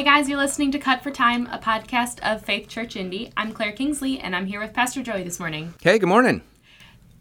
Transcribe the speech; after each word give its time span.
Hey 0.00 0.04
guys, 0.06 0.30
you're 0.30 0.38
listening 0.38 0.72
to 0.72 0.78
Cut 0.78 1.02
for 1.02 1.10
Time, 1.10 1.46
a 1.48 1.58
podcast 1.58 2.20
of 2.20 2.42
Faith 2.42 2.68
Church 2.68 2.96
Indy. 2.96 3.30
I'm 3.36 3.52
Claire 3.52 3.72
Kingsley, 3.72 4.18
and 4.18 4.34
I'm 4.34 4.46
here 4.46 4.58
with 4.58 4.72
Pastor 4.72 5.02
Joey 5.02 5.24
this 5.24 5.38
morning. 5.38 5.74
Hey, 5.82 5.98
good 5.98 6.08
morning. 6.08 6.40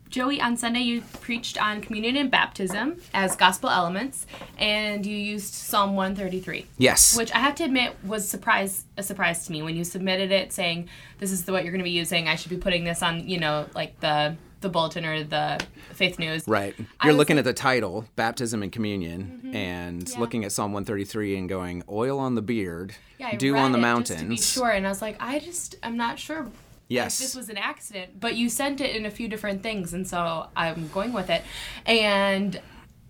Joey, 0.08 0.40
on 0.40 0.56
Sunday 0.56 0.80
you 0.80 1.02
preached 1.20 1.62
on 1.62 1.82
communion 1.82 2.16
and 2.16 2.32
baptism 2.32 3.02
as 3.14 3.36
gospel 3.36 3.70
elements, 3.70 4.26
and 4.58 5.06
you 5.06 5.18
used 5.18 5.54
Psalm 5.54 5.98
133. 5.98 6.68
Yes. 6.78 7.18
Which 7.18 7.34
I 7.34 7.40
have 7.40 7.56
to 7.56 7.66
admit 7.66 7.98
was 8.06 8.26
surprise 8.26 8.86
a 8.96 9.04
surprise 9.04 9.46
to 9.48 9.52
me 9.52 9.62
when 9.62 9.76
you 9.76 9.84
submitted 9.84 10.32
it, 10.32 10.54
saying 10.54 10.88
this 11.18 11.34
is 11.34 11.44
the, 11.44 11.52
what 11.52 11.66
you're 11.66 11.74
going 11.74 11.80
to 11.80 11.84
be 11.84 11.92
using. 11.92 12.30
I 12.30 12.36
should 12.36 12.50
be 12.50 12.56
putting 12.56 12.86
this 12.86 13.04
on, 13.04 13.28
you 13.28 13.42
know, 13.42 13.68
like 13.76 14.00
the 14.00 14.38
the 14.62 14.70
bulletin 14.70 15.06
or 15.06 15.24
the 15.24 15.60
Faith 15.94 16.20
News. 16.20 16.48
Right. 16.48 16.76
You're 17.04 17.14
looking 17.14 17.38
like- 17.38 17.42
at 17.42 17.46
the 17.46 17.54
title, 17.54 18.06
baptism 18.16 18.64
and 18.64 18.72
communion, 18.72 19.42
mm-hmm. 19.44 19.56
and 19.56 20.10
Yeah. 20.10 20.20
looking 20.20 20.44
at 20.46 20.52
Psalm 20.52 20.74
133 20.74 21.38
and 21.38 21.50
going, 21.50 21.84
oil 21.90 22.20
on 22.20 22.36
the 22.36 22.42
beard, 22.42 22.96
Yeah, 23.18 23.36
dew 23.36 23.56
on 23.56 23.72
the 23.72 23.78
mountains. 23.78 24.20
Just 24.38 24.54
to 24.54 24.60
be 24.60 24.64
sure, 24.66 24.72
and 24.72 24.86
I 24.86 24.90
was 24.90 25.02
like, 25.02 25.18
I 25.20 25.40
just, 25.40 25.76
I'm 25.84 25.98
not 25.98 26.20
sure. 26.20 26.48
Yes. 26.88 27.20
If 27.20 27.28
this 27.28 27.36
was 27.36 27.50
an 27.50 27.58
accident, 27.58 28.20
but 28.20 28.36
you 28.36 28.50
sent 28.50 28.82
it 28.82 28.96
in 28.96 29.06
a 29.06 29.12
few 29.12 29.28
different 29.28 29.62
things, 29.62 29.94
and 29.94 30.08
so 30.08 30.48
I'm 30.56 30.88
going 30.90 31.14
with 31.14 31.30
it, 31.30 31.44
and 31.86 32.60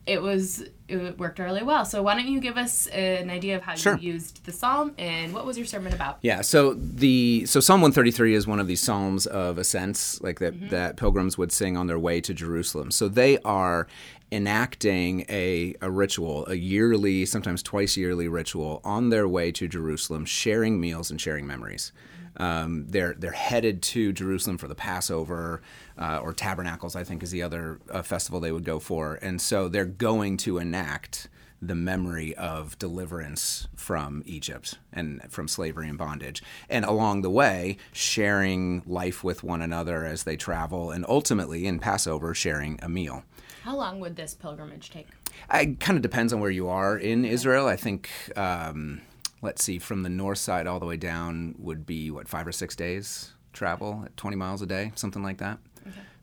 it 0.06 0.22
was 0.22 0.64
it 0.90 1.18
worked 1.20 1.40
really 1.40 1.64
well. 1.64 1.86
So 1.86 2.02
why 2.02 2.16
don't 2.16 2.28
you 2.28 2.40
give 2.40 2.58
us 2.58 2.88
uh, 2.88 2.92
an 2.92 3.30
idea 3.30 3.56
of 3.56 3.64
how 3.64 3.76
Sure. 3.76 3.98
you 3.98 4.14
used 4.14 4.46
the 4.46 4.52
psalm 4.52 4.94
and 4.98 5.34
what 5.34 5.46
was 5.46 5.58
your 5.58 5.66
sermon 5.66 5.94
about? 5.94 6.20
Yeah, 6.22 6.42
so 6.42 6.74
the 6.74 7.46
so 7.46 7.60
Psalm 7.60 7.82
133 7.82 8.34
is 8.34 8.48
one 8.48 8.60
of 8.60 8.68
these 8.68 8.82
psalms 8.82 9.26
of 9.28 9.58
ascents, 9.58 10.22
like 10.22 10.40
that 10.40 10.54
mm-hmm. 10.54 10.70
that 10.70 10.98
pilgrims 10.98 11.38
would 11.38 11.52
sing 11.52 11.78
on 11.78 11.88
their 11.88 12.00
way 12.00 12.22
to 12.22 12.34
Jerusalem. 12.34 12.92
So 12.92 13.08
they 13.08 13.38
are 13.40 13.88
enacting 14.32 15.26
a, 15.30 15.76
a 15.82 15.90
ritual, 15.90 16.46
a 16.48 16.56
yearly, 16.56 17.26
sometimes 17.26 17.64
twice 17.64 17.98
yearly 17.98 18.28
ritual 18.28 18.82
on 18.84 19.10
their 19.10 19.28
way 19.28 19.52
to 19.52 19.68
Jerusalem, 19.68 20.26
sharing 20.26 20.80
meals 20.80 21.10
and 21.10 21.20
sharing 21.20 21.48
memories. 21.48 21.92
Um, 22.40 22.86
they're 22.88 23.14
they're 23.18 23.32
headed 23.32 23.82
to 23.84 24.14
Jerusalem 24.14 24.58
for 24.58 24.68
the 24.68 24.76
Passover 24.76 25.62
uh, 25.98 26.20
or 26.24 26.34
Tabernacles, 26.34 26.96
I 26.96 27.04
think, 27.04 27.22
is 27.22 27.32
the 27.32 27.44
other 27.44 27.80
uh, 27.92 28.02
festival 28.02 28.40
they 28.40 28.52
would 28.52 28.66
go 28.66 28.80
for, 28.80 29.20
and 29.22 29.42
so 29.42 29.68
they're 29.68 29.86
going 29.86 30.38
to 30.38 30.58
enact 30.58 31.28
the 31.62 31.76
memory 31.76 32.34
of 32.36 32.80
deliverance 32.80 33.68
from 33.76 34.24
Egypt 34.26 34.80
and 34.94 35.22
from 35.30 35.48
slavery 35.48 35.90
and 35.90 35.98
bondage. 35.98 36.42
And 36.70 36.86
along 36.86 37.22
the 37.22 37.30
way, 37.30 37.78
sharing 37.92 38.82
life 38.86 39.24
with 39.24 39.44
one 39.44 39.62
another 39.62 40.06
as 40.06 40.24
they 40.24 40.38
travel, 40.38 40.92
and 40.92 41.06
ultimately 41.08 41.66
in 41.68 41.80
Passover, 41.80 42.34
sharing 42.34 42.80
a 42.82 42.90
meal. 42.90 43.24
How 43.64 43.76
long 43.76 44.00
would 44.00 44.16
this 44.16 44.34
pilgrimage 44.34 44.90
take? 44.90 45.08
It 45.54 45.80
kind 45.80 45.98
of 45.98 46.02
depends 46.02 46.34
on 46.34 46.40
where 46.40 46.52
you 46.52 46.70
are 46.70 46.98
in 46.98 47.26
Israel. 47.26 47.68
I 47.68 47.76
think, 47.76 48.10
um, 48.36 49.02
let's 49.42 49.64
see, 49.64 49.80
from 49.80 50.04
the 50.04 50.10
north 50.10 50.38
side 50.38 50.68
all 50.68 50.80
the 50.80 50.86
way 50.86 50.98
down 50.98 51.56
would 51.58 51.86
be, 51.86 52.12
what, 52.12 52.28
five 52.28 52.48
or 52.48 52.52
six 52.52 52.76
days 52.76 53.34
travel 53.54 54.04
at 54.06 54.16
20 54.18 54.36
miles 54.36 54.62
a 54.62 54.66
day, 54.66 54.92
something 54.96 55.24
like 55.24 55.38
that. 55.38 55.60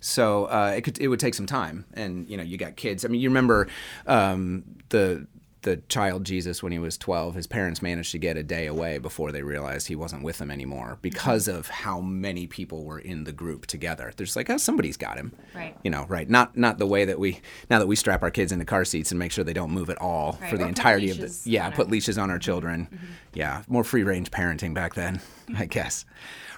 So 0.01 0.45
uh, 0.45 0.75
it 0.77 0.83
could 0.83 1.01
it 1.01 1.09
would 1.09 1.19
take 1.19 1.35
some 1.35 1.47
time, 1.47 1.87
and 1.95 2.29
you 2.29 2.37
know 2.37 2.43
you 2.43 2.59
got 2.59 2.77
kids. 2.77 3.05
I 3.05 3.09
mean, 3.09 3.21
you 3.21 3.29
remember 3.29 3.67
um, 4.07 4.63
the 4.91 5.27
the 5.67 5.77
child 5.89 6.25
Jesus 6.25 6.63
when 6.63 6.73
he 6.73 6.79
was 6.79 6.97
twelve. 6.97 7.35
His 7.35 7.47
parents 7.47 7.83
managed 7.83 8.13
to 8.13 8.19
get 8.19 8.39
a 8.39 8.43
day 8.43 8.67
away 8.67 8.97
before 8.97 9.31
they 9.33 9.43
realized 9.43 9.89
he 9.89 9.95
wasn't 9.95 10.23
with 10.23 10.39
them 10.39 10.51
anymore 10.51 10.97
because 11.03 11.47
of 11.49 11.69
how 11.69 12.01
many 12.01 12.47
people 12.47 12.85
were 12.85 12.99
in 12.99 13.25
the 13.25 13.33
group 13.33 13.67
together. 13.67 14.11
They're 14.17 14.25
just 14.25 14.37
like, 14.37 14.49
oh, 14.49 14.57
somebody's 14.57 14.97
got 14.97 15.19
him, 15.19 15.33
Right. 15.55 15.77
You 15.85 15.91
know, 15.91 16.07
right? 16.09 16.31
Not 16.31 16.57
not 16.57 16.79
the 16.79 16.87
way 16.87 17.05
that 17.05 17.19
we 17.19 17.41
now 17.69 17.79
that 17.79 17.87
we 17.87 17.97
strap 17.97 18.23
our 18.23 18.31
kids 18.31 18.51
into 18.53 18.65
car 18.65 18.87
seats 18.87 19.11
and 19.13 19.19
make 19.19 19.33
sure 19.33 19.45
they 19.45 19.53
don't 19.53 19.73
move 19.73 19.91
at 19.91 19.99
all 20.01 20.39
Right, 20.41 20.49
for 20.51 20.57
the 20.57 20.65
or 20.65 20.69
entirety 20.69 21.11
of 21.11 21.19
the 21.19 21.41
yeah, 21.45 21.69
put 21.71 21.87
our- 21.87 21.91
leashes 21.93 22.17
on 22.17 22.31
our 22.31 22.39
children. 22.39 22.89
Yeah, 23.35 23.63
more 23.69 23.85
free 23.85 24.03
range 24.05 24.31
parenting 24.31 24.73
back 24.73 24.95
then, 24.95 25.21
I 25.59 25.67
guess. 25.67 26.07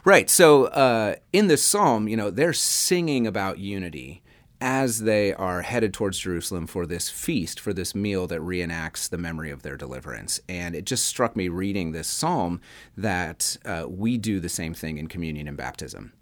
Right. 0.05 0.31
So 0.31 0.67
uh, 0.67 1.17
in 1.33 1.49
this 1.49 1.65
psalm, 1.65 2.07
you 2.07 2.17
know, 2.17 2.31
they're 2.31 2.53
singing 2.53 3.27
about 3.27 3.59
unity 3.59 4.23
as 4.61 5.01
they 5.01 5.33
are 5.35 5.63
headed 5.63 5.95
towards 5.95 6.19
Jerusalem 6.19 6.67
for 6.67 6.87
this 6.87 7.09
feast, 7.09 7.61
for 7.61 7.73
this 7.73 7.95
meal 7.95 8.27
that 8.27 8.41
reenacts 8.41 9.09
the 9.09 9.19
memory 9.19 9.51
of 9.51 9.63
their 9.63 9.77
deliverance. 9.77 10.41
And 10.49 10.75
it 10.75 10.85
just 10.85 11.05
struck 11.07 11.37
me 11.37 11.49
reading 11.49 11.93
this 11.93 12.09
psalm 12.09 12.61
that 12.97 13.57
uh, 13.65 13.87
we 13.89 14.19
do 14.19 14.41
the 14.41 14.49
same 14.49 14.75
thing 14.75 14.99
in 14.99 15.07
communion 15.07 15.47
and 15.47 15.57
baptism. 15.57 16.13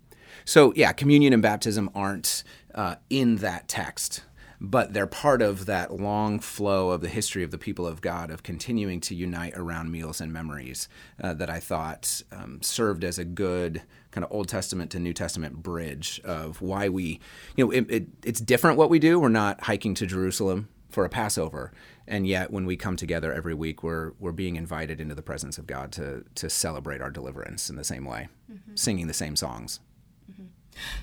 So, 0.44 0.72
yeah, 0.76 0.92
communion 0.92 1.32
and 1.32 1.42
baptism 1.42 1.90
aren't 1.94 2.44
uh, 2.74 2.96
in 3.08 3.36
that 3.36 3.68
text, 3.68 4.22
but 4.60 4.92
they're 4.92 5.06
part 5.06 5.42
of 5.42 5.66
that 5.66 5.92
long 5.92 6.38
flow 6.38 6.90
of 6.90 7.00
the 7.00 7.08
history 7.08 7.42
of 7.42 7.50
the 7.50 7.58
people 7.58 7.86
of 7.86 8.00
God 8.00 8.30
of 8.30 8.42
continuing 8.42 9.00
to 9.00 9.14
unite 9.14 9.54
around 9.56 9.90
meals 9.90 10.20
and 10.20 10.32
memories 10.32 10.88
uh, 11.22 11.34
that 11.34 11.50
I 11.50 11.60
thought 11.60 12.22
um, 12.32 12.60
served 12.62 13.04
as 13.04 13.18
a 13.18 13.24
good 13.24 13.82
kind 14.10 14.24
of 14.24 14.32
Old 14.32 14.48
Testament 14.48 14.90
to 14.92 14.98
New 14.98 15.12
Testament 15.12 15.62
bridge 15.62 16.20
of 16.24 16.62
why 16.62 16.88
we, 16.88 17.20
you 17.56 17.66
know, 17.66 17.70
it, 17.70 17.90
it, 17.90 18.06
it's 18.24 18.40
different 18.40 18.78
what 18.78 18.90
we 18.90 18.98
do. 18.98 19.20
We're 19.20 19.28
not 19.28 19.62
hiking 19.62 19.94
to 19.94 20.06
Jerusalem 20.06 20.68
for 20.88 21.04
a 21.04 21.10
Passover. 21.10 21.72
And 22.08 22.26
yet, 22.26 22.50
when 22.50 22.64
we 22.64 22.76
come 22.76 22.96
together 22.96 23.32
every 23.32 23.52
week, 23.52 23.82
we're, 23.82 24.12
we're 24.20 24.32
being 24.32 24.56
invited 24.56 25.00
into 25.00 25.14
the 25.14 25.22
presence 25.22 25.58
of 25.58 25.66
God 25.66 25.92
to, 25.92 26.24
to 26.36 26.48
celebrate 26.48 27.00
our 27.00 27.10
deliverance 27.10 27.68
in 27.68 27.76
the 27.76 27.84
same 27.84 28.04
way, 28.04 28.28
singing 28.76 29.06
the 29.06 29.12
same 29.12 29.36
songs. 29.36 29.80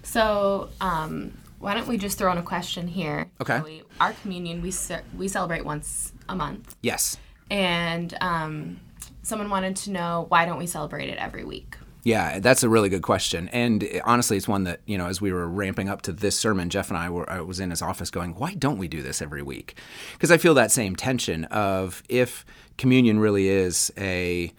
So, 0.01 0.69
um, 0.81 1.37
why 1.63 1.73
don't 1.73 1.87
we 1.87 1.97
just 1.97 2.17
throw 2.17 2.31
in 2.31 2.37
a 2.37 2.43
question 2.43 2.87
here? 2.87 3.31
Okay. 3.41 3.59
Joey? 3.59 3.83
Our 3.99 4.13
communion 4.21 4.61
we 4.61 4.71
ce- 4.71 5.01
we 5.17 5.27
celebrate 5.27 5.65
once 5.65 6.11
a 6.29 6.35
month, 6.35 6.75
Yes. 6.81 7.17
and 7.49 8.15
um, 8.21 8.79
someone 9.23 9.49
wanted 9.49 9.75
to 9.77 9.91
know 9.91 10.25
why 10.29 10.45
don't 10.45 10.57
we 10.57 10.67
celebrate 10.67 11.09
it 11.09 11.17
every 11.17 11.43
week? 11.43 11.77
Yeah, 12.05 12.39
that's 12.39 12.63
a 12.63 12.69
really 12.69 12.89
good 12.89 13.01
question, 13.01 13.47
and 13.53 13.81
uh, 13.81 14.01
honestly, 14.03 14.35
it's 14.35 14.47
one 14.47 14.65
that 14.65 14.81
you 14.85 14.97
know, 14.97 15.07
as 15.07 15.21
we 15.21 15.31
were 15.31 15.47
ramping 15.47 15.87
up 15.87 16.01
to 16.01 16.11
this 16.11 16.37
sermon, 16.37 16.69
Jeff 16.69 16.89
and 16.89 16.97
I 16.97 17.09
were 17.09 17.29
I 17.29 17.39
was 17.39 17.61
in 17.61 17.69
his 17.69 17.81
office 17.81 18.09
going, 18.11 18.35
"Why 18.35 18.55
don't 18.55 18.77
we 18.77 18.89
do 18.89 19.01
this 19.01 19.21
every 19.21 19.41
week?" 19.41 19.77
Because 20.11 20.29
I 20.29 20.37
feel 20.37 20.53
that 20.55 20.69
same 20.69 20.97
tension 20.97 21.45
of 21.45 22.03
if 22.09 22.45
communion 22.77 23.19
really 23.19 23.47
is 23.47 23.89
a 23.97 24.51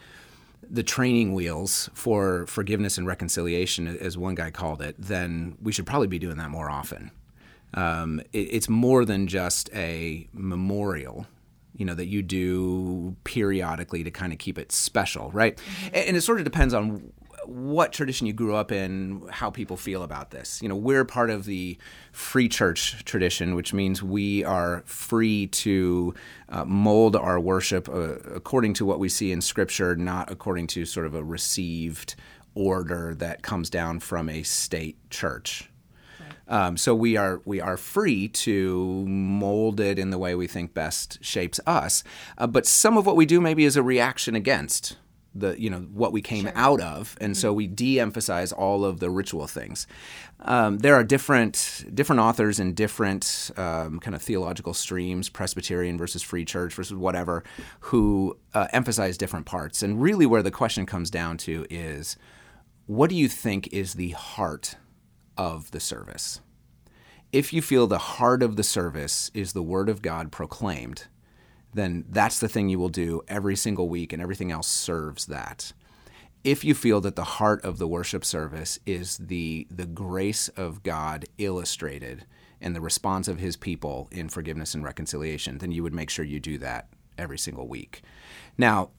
the 0.70 0.82
training 0.82 1.34
wheels 1.34 1.90
for 1.94 2.46
forgiveness 2.46 2.98
and 2.98 3.06
reconciliation, 3.06 3.86
as 3.86 4.16
one 4.16 4.34
guy 4.34 4.50
called 4.50 4.82
it, 4.82 4.96
then 4.98 5.56
we 5.62 5.72
should 5.72 5.86
probably 5.86 6.08
be 6.08 6.18
doing 6.18 6.36
that 6.38 6.50
more 6.50 6.70
often. 6.70 7.10
Um, 7.74 8.20
it, 8.32 8.38
it's 8.38 8.68
more 8.68 9.04
than 9.04 9.26
just 9.26 9.68
a 9.74 10.28
memorial, 10.32 11.26
you 11.76 11.84
know, 11.84 11.94
that 11.94 12.06
you 12.06 12.22
do 12.22 13.16
periodically 13.24 14.04
to 14.04 14.10
kind 14.10 14.32
of 14.32 14.38
keep 14.38 14.58
it 14.58 14.70
special, 14.72 15.30
right? 15.32 15.58
And, 15.86 16.08
and 16.08 16.16
it 16.16 16.20
sort 16.20 16.38
of 16.38 16.44
depends 16.44 16.74
on 16.74 17.12
what 17.48 17.92
tradition 17.92 18.26
you 18.26 18.32
grew 18.32 18.54
up 18.54 18.72
in, 18.72 19.22
how 19.30 19.50
people 19.50 19.76
feel 19.76 20.02
about 20.02 20.30
this. 20.30 20.60
You 20.62 20.68
know, 20.68 20.76
we're 20.76 21.04
part 21.04 21.30
of 21.30 21.44
the 21.44 21.78
free 22.12 22.48
church 22.48 23.04
tradition, 23.04 23.54
which 23.54 23.72
means 23.72 24.02
we 24.02 24.44
are 24.44 24.82
free 24.86 25.46
to 25.48 26.14
uh, 26.48 26.64
mold 26.64 27.16
our 27.16 27.38
worship 27.40 27.88
uh, 27.88 28.16
according 28.34 28.74
to 28.74 28.84
what 28.84 28.98
we 28.98 29.08
see 29.08 29.32
in 29.32 29.40
Scripture, 29.40 29.96
not 29.96 30.30
according 30.30 30.66
to 30.68 30.84
sort 30.84 31.06
of 31.06 31.14
a 31.14 31.24
received 31.24 32.14
order 32.54 33.14
that 33.16 33.42
comes 33.42 33.68
down 33.70 34.00
from 34.00 34.28
a 34.28 34.42
state 34.42 34.96
church. 35.10 35.70
Um, 36.46 36.76
so 36.76 36.94
we 36.94 37.16
are 37.16 37.40
we 37.44 37.60
are 37.60 37.76
free 37.76 38.28
to 38.28 39.06
mold 39.06 39.80
it 39.80 39.98
in 39.98 40.10
the 40.10 40.18
way 40.18 40.34
we 40.34 40.46
think 40.46 40.74
best 40.74 41.24
shapes 41.24 41.58
us. 41.66 42.04
Uh, 42.36 42.46
but 42.46 42.66
some 42.66 42.98
of 42.98 43.06
what 43.06 43.16
we 43.16 43.24
do 43.26 43.40
maybe 43.40 43.64
is 43.64 43.76
a 43.76 43.82
reaction 43.82 44.34
against 44.34 44.96
the 45.34 45.60
you 45.60 45.68
know 45.68 45.80
what 45.92 46.12
we 46.12 46.22
came 46.22 46.50
out 46.54 46.80
of, 46.80 47.16
and 47.20 47.36
so 47.36 47.52
we 47.52 47.66
de-emphasize 47.66 48.52
all 48.52 48.84
of 48.84 49.00
the 49.00 49.10
ritual 49.10 49.46
things. 49.46 49.86
Um, 50.40 50.78
there 50.78 50.94
are 50.94 51.04
different 51.04 51.84
different 51.92 52.20
authors 52.20 52.60
in 52.60 52.74
different 52.74 53.50
um, 53.56 53.98
kind 54.00 54.14
of 54.14 54.22
theological 54.22 54.74
streams, 54.74 55.28
Presbyterian 55.28 55.98
versus 55.98 56.22
Free 56.22 56.44
Church 56.44 56.74
versus 56.74 56.96
whatever, 56.96 57.42
who 57.80 58.36
uh, 58.52 58.68
emphasize 58.72 59.18
different 59.18 59.46
parts. 59.46 59.82
And 59.82 60.00
really, 60.00 60.26
where 60.26 60.42
the 60.42 60.50
question 60.50 60.86
comes 60.86 61.10
down 61.10 61.36
to 61.38 61.66
is, 61.70 62.16
what 62.86 63.10
do 63.10 63.16
you 63.16 63.28
think 63.28 63.68
is 63.72 63.94
the 63.94 64.10
heart 64.10 64.76
of 65.36 65.70
the 65.70 65.80
service? 65.80 66.40
If 67.32 67.52
you 67.52 67.62
feel 67.62 67.88
the 67.88 67.98
heart 67.98 68.44
of 68.44 68.54
the 68.54 68.62
service 68.62 69.30
is 69.34 69.52
the 69.52 69.62
Word 69.62 69.88
of 69.88 70.02
God 70.02 70.30
proclaimed, 70.30 71.08
then 71.74 72.04
that's 72.08 72.38
the 72.38 72.48
thing 72.48 72.68
you 72.68 72.78
will 72.78 72.88
do 72.88 73.22
every 73.28 73.56
single 73.56 73.88
week, 73.88 74.12
and 74.12 74.22
everything 74.22 74.50
else 74.50 74.68
serves 74.68 75.26
that. 75.26 75.72
If 76.42 76.62
you 76.64 76.74
feel 76.74 77.00
that 77.00 77.16
the 77.16 77.24
heart 77.24 77.64
of 77.64 77.78
the 77.78 77.88
worship 77.88 78.24
service 78.24 78.78
is 78.86 79.18
the, 79.18 79.66
the 79.70 79.86
grace 79.86 80.48
of 80.48 80.82
God 80.82 81.24
illustrated 81.38 82.26
and 82.60 82.76
the 82.76 82.80
response 82.80 83.28
of 83.28 83.38
His 83.38 83.56
people 83.56 84.08
in 84.10 84.28
forgiveness 84.28 84.74
and 84.74 84.84
reconciliation, 84.84 85.58
then 85.58 85.72
you 85.72 85.82
would 85.82 85.94
make 85.94 86.10
sure 86.10 86.24
you 86.24 86.40
do 86.40 86.58
that 86.58 86.88
every 87.18 87.38
single 87.38 87.66
week. 87.66 88.02
Now, 88.58 88.90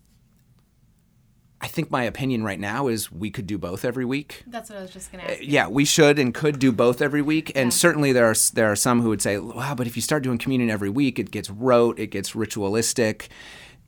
I 1.62 1.68
think 1.68 1.90
my 1.90 2.04
opinion 2.04 2.44
right 2.44 2.60
now 2.60 2.88
is 2.88 3.12
we 3.12 3.32
could 3.32 3.48
do 3.48 3.58
both 3.58 3.86
every 3.86 4.06
week. 4.06 4.44
That's 4.46 4.70
what 4.70 4.78
I 4.78 4.82
was 4.82 4.92
just 4.92 5.12
going 5.12 5.24
to 5.24 5.32
ask. 5.32 5.42
Yeah, 5.42 5.68
we 5.68 5.86
should 5.86 6.20
and 6.20 6.34
could 6.34 6.60
do 6.60 6.72
both 6.72 7.02
every 7.02 7.22
week. 7.22 7.52
And 7.56 7.74
certainly 7.74 8.12
there 8.12 8.26
are 8.26 8.36
there 8.54 8.72
are 8.72 8.76
some 8.76 9.02
who 9.02 9.10
would 9.10 9.22
say, 9.22 9.38
"Wow, 9.38 9.74
but 9.76 9.88
if 9.88 9.96
you 9.96 10.02
start 10.02 10.24
doing 10.24 10.38
communion 10.38 10.70
every 10.70 10.90
week, 10.90 11.18
it 11.18 11.32
gets 11.32 11.50
rote, 11.50 11.98
it 12.00 12.08
gets 12.08 12.36
ritualistic." 12.36 13.30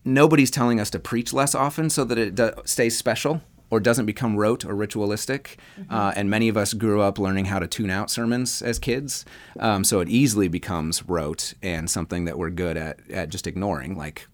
nobody's 0.07 0.49
telling 0.49 0.79
us 0.79 0.89
to 0.89 0.99
preach 0.99 1.33
less 1.33 1.53
often 1.53 1.89
so 1.89 2.03
that 2.05 2.17
it 2.17 2.33
do- 2.33 2.53
stays 2.65 2.97
special 2.97 3.41
or 3.69 3.81
doesn't 3.81 4.05
become 4.05 4.37
rote 4.37 4.63
or 4.63 4.73
ritualistic. 4.73 5.57
Uh, 5.89 6.13
and 6.15 6.29
many 6.29 6.47
of 6.47 6.55
us 6.55 6.73
grew 6.73 7.01
up 7.01 7.19
learning 7.19 7.45
how 7.45 7.59
to 7.59 7.67
tune 7.67 7.89
out 7.89 8.09
sermons 8.09 8.61
as 8.61 8.79
kids. 8.79 9.25
Um, 9.59 9.83
so 9.83 9.99
it 9.99 10.07
easily 10.07 10.47
becomes 10.47 11.03
rote 11.03 11.53
and 11.61 11.89
something 11.89 12.23
that 12.25 12.37
we're 12.37 12.49
good 12.49 12.77
at, 12.77 12.99
at 13.11 13.27
just 13.29 13.45
ignoring, 13.45 13.97
like 13.97 14.25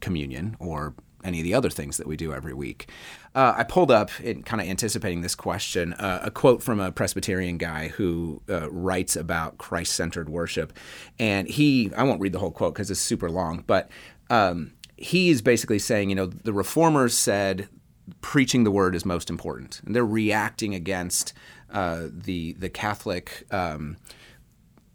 communion 0.00 0.56
or 0.58 0.94
any 1.24 1.40
of 1.40 1.44
the 1.44 1.54
other 1.54 1.70
things 1.70 1.96
that 1.96 2.06
we 2.06 2.16
do 2.16 2.32
every 2.32 2.54
week. 2.54 2.88
Uh, 3.34 3.54
I 3.56 3.64
pulled 3.64 3.90
up, 3.90 4.10
in 4.20 4.42
kind 4.42 4.60
of 4.60 4.68
anticipating 4.68 5.20
this 5.20 5.34
question, 5.34 5.92
uh, 5.94 6.20
a 6.22 6.30
quote 6.30 6.62
from 6.62 6.80
a 6.80 6.92
Presbyterian 6.92 7.58
guy 7.58 7.88
who 7.88 8.42
uh, 8.48 8.70
writes 8.70 9.16
about 9.16 9.58
Christ 9.58 9.94
centered 9.94 10.28
worship. 10.28 10.72
And 11.18 11.48
he, 11.48 11.90
I 11.96 12.04
won't 12.04 12.20
read 12.20 12.32
the 12.32 12.38
whole 12.38 12.50
quote 12.50 12.74
because 12.74 12.90
it's 12.90 13.00
super 13.00 13.30
long, 13.30 13.64
but 13.66 13.90
um, 14.30 14.72
he 14.96 15.30
is 15.30 15.42
basically 15.42 15.78
saying, 15.78 16.10
you 16.10 16.16
know, 16.16 16.26
the 16.26 16.52
reformers 16.52 17.16
said 17.16 17.68
preaching 18.20 18.64
the 18.64 18.70
word 18.70 18.94
is 18.94 19.04
most 19.04 19.30
important, 19.30 19.80
and 19.84 19.94
they're 19.94 20.04
reacting 20.04 20.74
against 20.74 21.32
uh, 21.70 22.08
the 22.10 22.54
the 22.54 22.68
Catholic 22.68 23.46
um, 23.50 23.96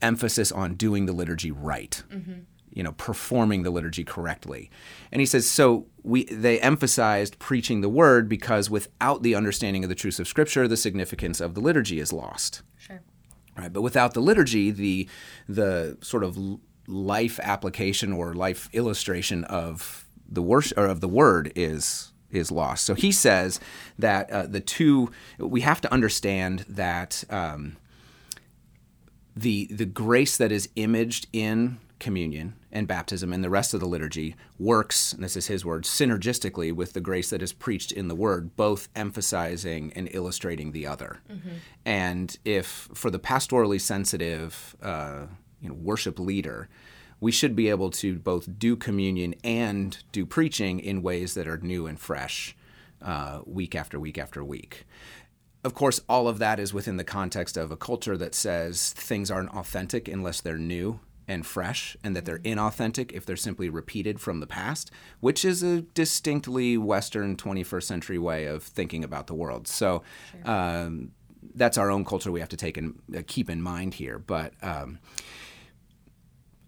emphasis 0.01 0.51
on 0.51 0.75
doing 0.75 1.05
the 1.05 1.13
liturgy 1.13 1.51
right. 1.51 2.03
You 2.73 2.83
know, 2.83 2.93
performing 2.93 3.63
the 3.63 3.69
liturgy 3.69 4.03
correctly, 4.03 4.69
and 5.11 5.19
he 5.19 5.25
says 5.25 5.49
so. 5.49 5.85
We 6.03 6.25
they 6.25 6.59
emphasized 6.59 7.39
preaching 7.39 7.81
the 7.81 7.89
word 7.89 8.27
because 8.27 8.69
without 8.69 9.23
the 9.23 9.35
understanding 9.35 9.83
of 9.83 9.89
the 9.89 9.95
truths 9.95 10.19
of 10.19 10.27
Scripture, 10.27 10.67
the 10.67 10.75
significance 10.77 11.39
of 11.39 11.53
the 11.53 11.61
liturgy 11.61 11.99
is 11.99 12.11
lost 12.11 12.61
Sure. 12.77 13.01
right 13.57 13.71
but 13.71 13.81
without 13.81 14.13
the 14.13 14.19
liturgy 14.21 14.69
the 14.71 15.07
the 15.47 15.97
sort 16.01 16.23
of 16.23 16.37
life 16.87 17.39
application 17.43 18.11
or 18.11 18.33
life 18.33 18.69
illustration 18.73 19.43
of 19.45 20.05
the 20.27 20.41
worship 20.41 20.77
or 20.77 20.87
of 20.87 20.99
the 20.99 21.07
word 21.07 21.51
is 21.55 22.11
is 22.31 22.51
lost 22.51 22.83
so 22.83 22.93
he 22.95 23.11
says 23.11 23.59
that 23.97 24.29
uh, 24.31 24.45
the 24.47 24.59
two 24.59 25.09
we 25.37 25.61
have 25.61 25.79
to 25.79 25.91
understand 25.93 26.65
that 26.67 27.23
um, 27.29 27.77
the 29.35 29.67
the 29.71 29.85
grace 29.85 30.35
that 30.37 30.51
is 30.51 30.67
imaged 30.75 31.27
in 31.31 31.77
communion 31.99 32.55
and 32.71 32.87
baptism 32.87 33.31
and 33.31 33.43
the 33.43 33.49
rest 33.49 33.73
of 33.73 33.79
the 33.79 33.85
liturgy 33.85 34.35
works 34.59 35.13
and 35.13 35.23
this 35.23 35.37
is 35.37 35.47
his 35.47 35.63
word 35.63 35.83
synergistically 35.83 36.73
with 36.73 36.93
the 36.93 37.01
grace 37.01 37.29
that 37.29 37.41
is 37.41 37.53
preached 37.53 37.91
in 37.91 38.07
the 38.07 38.15
word 38.15 38.55
both 38.55 38.89
emphasizing 38.95 39.91
and 39.95 40.09
illustrating 40.11 40.71
the 40.71 40.85
other. 40.85 41.21
And 41.85 42.37
if 42.43 42.89
for 42.93 43.09
the 43.09 43.19
pastorally 43.19 43.79
sensitive 43.79 44.75
uh, 44.81 45.27
you 45.61 45.69
know, 45.69 45.75
worship 45.75 46.19
leader 46.19 46.69
we 47.19 47.31
should 47.31 47.55
be 47.55 47.69
able 47.69 47.89
to 47.89 48.19
both 48.19 48.59
do 48.59 48.75
communion 48.75 49.33
and 49.45 50.03
do 50.11 50.25
preaching 50.25 50.79
in 50.79 51.01
ways 51.01 51.35
that 51.35 51.47
are 51.47 51.57
new 51.57 51.87
and 51.87 51.97
fresh 51.97 52.53
uh, 53.01 53.39
week 53.45 53.75
after 53.75 53.97
week 53.97 54.17
after 54.17 54.43
week. 54.43 54.85
Of 55.63 55.73
course, 55.73 56.01
all 56.09 56.27
of 56.27 56.39
that 56.39 56.59
is 56.59 56.73
within 56.73 56.97
the 56.97 57.05
context 57.05 57.55
of 57.55 57.71
a 57.71 57.77
culture 57.77 58.17
that 58.17 58.35
says 58.35 58.91
things 58.91 59.31
aren't 59.31 59.55
authentic 59.55 60.09
unless 60.09 60.41
they're 60.41 60.57
new 60.57 60.99
and 61.27 61.45
fresh, 61.45 61.95
and 62.03 62.15
that 62.15 62.25
they're 62.25 62.39
inauthentic 62.39 63.11
if 63.11 63.25
they're 63.25 63.35
simply 63.35 63.69
repeated 63.69 64.19
from 64.19 64.39
the 64.39 64.47
past, 64.47 64.91
which 65.19 65.45
is 65.45 65.63
a 65.63 65.81
distinctly 65.81 66.77
Western 66.77 67.35
21st 67.35 67.83
century 67.83 68.19
way 68.19 68.45
of 68.45 68.63
thinking 68.63 69.03
about 69.03 69.27
the 69.27 69.33
world. 69.33 69.67
So 69.67 70.03
um, 70.45 71.11
that's 71.55 71.77
our 71.77 71.91
own 71.91 72.05
culture 72.05 72.31
we 72.31 72.39
have 72.39 72.49
to 72.49 72.57
take 72.57 72.77
and 72.77 72.99
uh, 73.15 73.21
keep 73.25 73.49
in 73.49 73.61
mind 73.61 73.95
here. 73.95 74.17
But 74.19 74.53
um, 74.61 74.99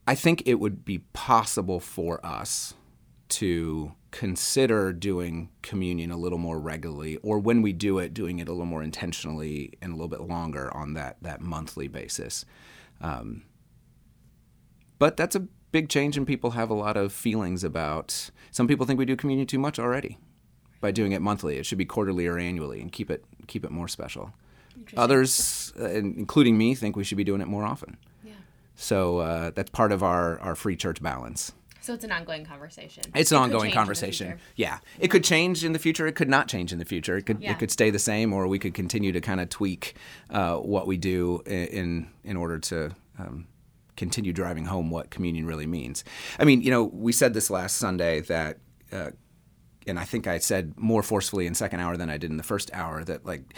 I 0.08 0.16
think 0.16 0.44
it 0.46 0.56
would 0.56 0.86
be 0.86 1.00
possible 1.14 1.80
for 1.80 2.26
us 2.26 2.74
to 3.28 3.94
consider 4.12 4.94
doing 4.94 5.50
communion 5.62 6.12
a 6.12 6.18
little 6.18 6.38
more 6.38 6.60
regularly, 6.60 7.18
or 7.18 7.40
when 7.40 7.62
we 7.62 7.74
do 7.74 8.00
it, 8.00 8.14
doing 8.14 8.40
it 8.40 8.48
a 8.48 8.52
little 8.52 8.66
more 8.66 8.84
intentionally 8.84 9.74
and 9.82 9.92
a 9.92 9.96
little 9.96 10.08
bit 10.08 10.22
longer 10.22 10.74
on 10.76 10.94
that 10.94 11.18
that 11.22 11.42
monthly 11.42 11.88
basis. 11.88 12.46
Um, 13.02 13.44
but 15.00 15.18
that's 15.18 15.36
a 15.36 15.42
big 15.72 15.90
change, 15.90 16.18
and 16.18 16.26
people 16.26 16.52
have 16.52 16.70
a 16.70 16.74
lot 16.74 16.96
of 16.98 17.12
feelings 17.12 17.64
about. 17.64 18.30
Some 18.52 18.68
people 18.68 18.86
think 18.86 18.98
we 19.00 19.06
do 19.06 19.16
communion 19.16 19.48
too 19.48 19.60
much 19.60 19.78
already 19.80 20.18
by 20.82 20.92
doing 20.92 21.12
it 21.12 21.22
monthly. 21.22 21.58
It 21.58 21.66
should 21.66 21.78
be 21.78 21.86
quarterly 21.86 22.28
or 22.28 22.38
annually, 22.38 22.82
and 22.82 22.92
keep 22.92 23.10
it 23.12 23.26
keep 23.48 23.66
it 23.66 23.72
more 23.72 23.88
special. 23.88 24.34
Others, 24.98 25.74
uh, 25.80 25.86
including 25.90 26.58
me, 26.58 26.76
think 26.76 26.96
we 26.96 27.04
should 27.04 27.18
be 27.18 27.24
doing 27.24 27.42
it 27.42 27.48
more 27.48 27.64
often. 27.64 27.98
Yeah. 28.24 28.34
So 28.76 29.20
uh, 29.20 29.52
that's 29.56 29.70
part 29.72 29.92
of 29.92 30.04
our, 30.04 30.40
our 30.42 30.56
free 30.56 30.76
church 30.76 31.02
balance. 31.02 31.54
So 31.82 31.94
it's 31.94 32.04
an 32.04 32.12
ongoing 32.12 32.46
conversation. 32.46 33.04
It's 33.16 33.32
an 33.32 33.38
could 33.38 33.44
ongoing 33.44 33.62
change 33.62 33.66
in 33.66 33.70
the 33.72 33.76
conversation. 33.76 34.40
Yeah, 34.56 34.80
it 35.00 35.10
could 35.10 35.24
change 35.24 35.64
in 35.64 35.74
the 35.74 35.80
future. 35.80 36.08
It 36.08 36.16
could 36.16 36.30
not 36.30 36.48
change 36.48 36.74
in 36.74 36.80
the 36.80 36.86
future. 36.86 37.16
It 37.18 37.26
could 37.26 37.42
Yeah. 37.42 37.52
it 37.52 37.60
could 37.60 37.72
stay 37.72 37.90
the 37.92 38.00
same, 38.00 38.34
or 38.34 38.48
we 38.48 38.58
could 38.60 38.74
continue 38.74 39.12
to 39.12 39.22
kind 39.22 39.40
of 39.40 39.50
tweak 39.50 39.96
uh, 40.30 40.56
what 40.58 40.88
we 40.88 40.98
do 40.98 41.42
in 41.46 42.08
in 42.24 42.38
order 42.38 42.60
to. 42.60 42.96
Um, 43.20 43.48
continue 43.96 44.34
driving 44.34 44.66
home 44.66 44.90
what 44.90 45.10
communion 45.10 45.46
really 45.46 45.68
means. 45.68 46.04
I 46.40 46.46
mean, 46.46 46.62
you 46.62 46.72
know, 46.72 46.84
we 46.84 47.12
said 47.12 47.34
this 47.34 47.50
last 47.50 47.78
Sunday 47.78 48.22
that, 48.22 48.60
uh, 48.92 49.12
and 49.88 50.00
I 50.00 50.04
think 50.04 50.28
I 50.28 50.40
said 50.40 50.74
more 50.78 51.04
forcefully 51.04 51.48
in 51.48 51.56
second 51.56 51.80
hour 51.80 51.96
than 51.98 52.10
I 52.10 52.18
did 52.18 52.32
in 52.32 52.38
the 52.38 52.44
first 52.44 52.72
hour 52.74 53.04
that 53.04 53.26
like 53.26 53.56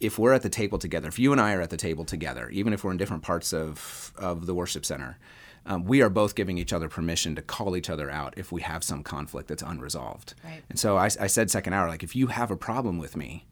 if 0.00 0.18
we're 0.18 0.32
at 0.32 0.42
the 0.42 0.48
table 0.48 0.78
together, 0.78 1.08
if 1.08 1.18
you 1.18 1.32
and 1.32 1.40
I 1.40 1.54
are 1.54 1.60
at 1.60 1.70
the 1.70 1.76
table 1.76 2.04
together, 2.04 2.48
even 2.50 2.72
if 2.72 2.82
we're 2.82 2.90
in 2.90 2.96
different 2.96 3.22
parts 3.22 3.52
of, 3.52 4.12
of 4.16 4.46
the 4.46 4.54
worship 4.54 4.84
center, 4.84 5.18
um, 5.66 5.84
we 5.84 6.00
are 6.00 6.08
both 6.08 6.34
giving 6.34 6.56
each 6.56 6.72
other 6.72 6.88
permission 6.88 7.34
to 7.34 7.42
call 7.42 7.76
each 7.76 7.90
other 7.90 8.10
out 8.10 8.34
if 8.38 8.50
we 8.50 8.62
have 8.62 8.82
some 8.82 9.02
conflict 9.02 9.48
that's 9.48 9.62
unresolved. 9.62 10.34
Right. 10.42 10.62
And 10.70 10.78
so 10.78 10.96
I, 10.96 11.04
I 11.04 11.26
said 11.26 11.50
second 11.50 11.74
hour, 11.74 11.86
like 11.86 12.02
if 12.02 12.16
you 12.16 12.28
have 12.28 12.50
a 12.50 12.56
problem 12.56 12.98
with 12.98 13.14
me, 13.14 13.46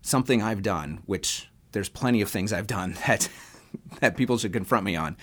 something 0.00 0.40
I've 0.40 0.62
done, 0.62 1.00
which 1.06 1.50
there's 1.72 1.88
plenty 1.88 2.20
of 2.20 2.30
things 2.30 2.52
I've 2.52 2.68
done 2.68 2.96
that 3.06 3.28
that 4.00 4.16
people 4.16 4.38
should 4.38 4.52
confront 4.52 4.84
me 4.84 4.96
on. 4.96 5.16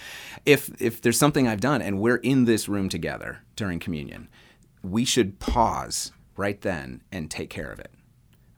If 0.45 0.69
if 0.81 1.01
there's 1.01 1.17
something 1.17 1.47
I've 1.47 1.61
done 1.61 1.81
and 1.81 1.99
we're 1.99 2.17
in 2.17 2.45
this 2.45 2.67
room 2.67 2.89
together 2.89 3.39
during 3.55 3.79
communion, 3.79 4.29
we 4.83 5.05
should 5.05 5.39
pause 5.39 6.11
right 6.37 6.59
then 6.61 7.01
and 7.11 7.29
take 7.29 7.49
care 7.49 7.71
of 7.71 7.79
it. 7.79 7.91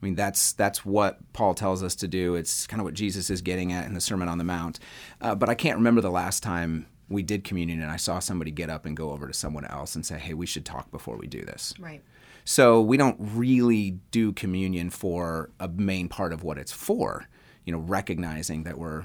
I 0.01 0.06
mean 0.06 0.16
that's 0.16 0.54
that's 0.54 0.86
what 0.86 1.19
Paul 1.34 1.54
tells 1.54 1.84
us 1.84 1.95
to 1.98 2.07
do. 2.07 2.36
It's 2.36 2.68
kind 2.68 2.80
of 2.80 2.86
what 2.86 2.94
Jesus 2.94 3.30
is 3.30 3.42
getting 3.42 3.74
at 3.74 3.86
in 3.86 3.94
the 3.94 4.01
Sermon 4.01 4.28
on 4.28 4.38
the 4.38 4.44
Mount. 4.44 4.80
Uh, 5.22 5.36
but 5.36 5.50
I 5.50 5.56
can't 5.56 5.77
remember 5.77 6.01
the 6.01 6.12
last 6.12 6.44
time 6.44 6.88
we 7.10 7.24
did 7.24 7.44
communion 7.44 7.82
and 7.82 7.89
I 7.89 7.98
saw 7.98 8.20
somebody 8.20 8.51
get 8.51 8.70
up 8.70 8.86
and 8.86 8.96
go 8.96 9.12
over 9.12 9.27
to 9.27 9.34
someone 9.34 9.65
else 9.65 9.96
and 9.96 10.06
say, 10.06 10.20
"Hey, 10.20 10.34
we 10.34 10.46
should 10.46 10.65
talk 10.65 10.91
before 10.91 11.17
we 11.17 11.27
do 11.27 11.41
this." 11.44 11.74
Right. 11.79 12.01
So 12.50 12.82
we 12.82 12.96
don't 12.96 13.17
really 13.20 14.00
do 14.12 14.32
communion 14.32 14.89
for 14.89 15.50
a 15.60 15.67
main 15.67 16.08
part 16.08 16.32
of 16.32 16.44
what 16.44 16.58
it's 16.58 16.72
for, 16.72 17.27
you 17.65 17.74
know, 17.74 17.79
recognizing 17.79 18.63
that 18.63 18.77
we're 18.77 19.03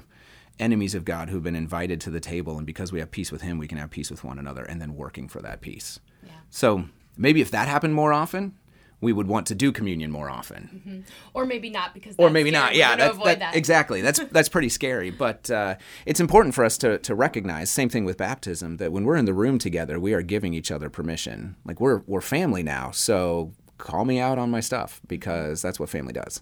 enemies 0.59 0.95
of 0.95 1.05
God 1.05 1.29
who've 1.29 1.43
been 1.43 1.55
invited 1.55 1.99
to 2.01 2.09
the 2.09 2.19
table, 2.19 2.57
and 2.57 2.65
because 2.65 2.91
we 2.91 2.99
have 2.99 3.11
peace 3.11 3.31
with 3.31 3.41
Him, 3.41 3.57
we 3.57 3.67
can 3.67 3.77
have 3.77 3.89
peace 3.89 4.11
with 4.11 4.23
one 4.23 4.39
another, 4.39 4.63
and 4.63 4.81
then 4.81 4.95
working 4.95 5.27
for 5.27 5.41
that 5.41 5.61
peace. 5.61 5.99
Yeah. 6.25 6.31
So 6.49 6.85
maybe 7.17 7.41
if 7.41 7.51
that 7.51 7.67
happened 7.67 7.95
more 7.95 8.13
often, 8.13 8.53
we 9.01 9.11
would 9.11 9.27
want 9.27 9.47
to 9.47 9.55
do 9.55 9.73
communion 9.73 10.11
more 10.11 10.29
often, 10.29 11.03
Or 11.33 11.45
maybe 11.45 11.69
not 11.69 11.93
because. 11.93 12.15
or 12.17 12.29
maybe 12.29 12.51
scary. 12.51 12.63
not. 12.63 12.75
Yeah, 12.75 12.91
gonna 12.91 13.03
that, 13.03 13.11
avoid 13.11 13.25
that- 13.25 13.39
that. 13.39 13.55
exactly. 13.55 14.01
That's 14.01 14.19
that's 14.31 14.47
pretty 14.47 14.69
scary, 14.69 15.09
but 15.09 15.51
uh, 15.51 15.75
it's 16.05 16.21
important 16.21 16.55
for 16.55 16.63
us 16.63 16.77
to 16.77 16.99
to 16.99 17.13
recognize. 17.13 17.69
Same 17.69 17.89
thing 17.89 18.05
with 18.05 18.15
baptism. 18.17 18.77
That 18.77 18.93
when 18.93 19.03
we're 19.03 19.17
in 19.17 19.25
the 19.25 19.33
room 19.33 19.57
together, 19.57 19.99
we 19.99 20.13
are 20.13 20.21
giving 20.21 20.53
each 20.53 20.71
other 20.71 20.89
permission. 20.89 21.57
Like 21.65 21.81
we're 21.81 22.01
we're 22.07 22.21
family 22.21 22.63
now, 22.63 22.91
so 22.91 23.51
call 23.77 24.05
me 24.05 24.19
out 24.19 24.37
on 24.37 24.49
my 24.49 24.61
stuff 24.61 25.01
because 25.07 25.61
that's 25.61 25.79
what 25.81 25.89
family 25.89 26.13
does. 26.13 26.41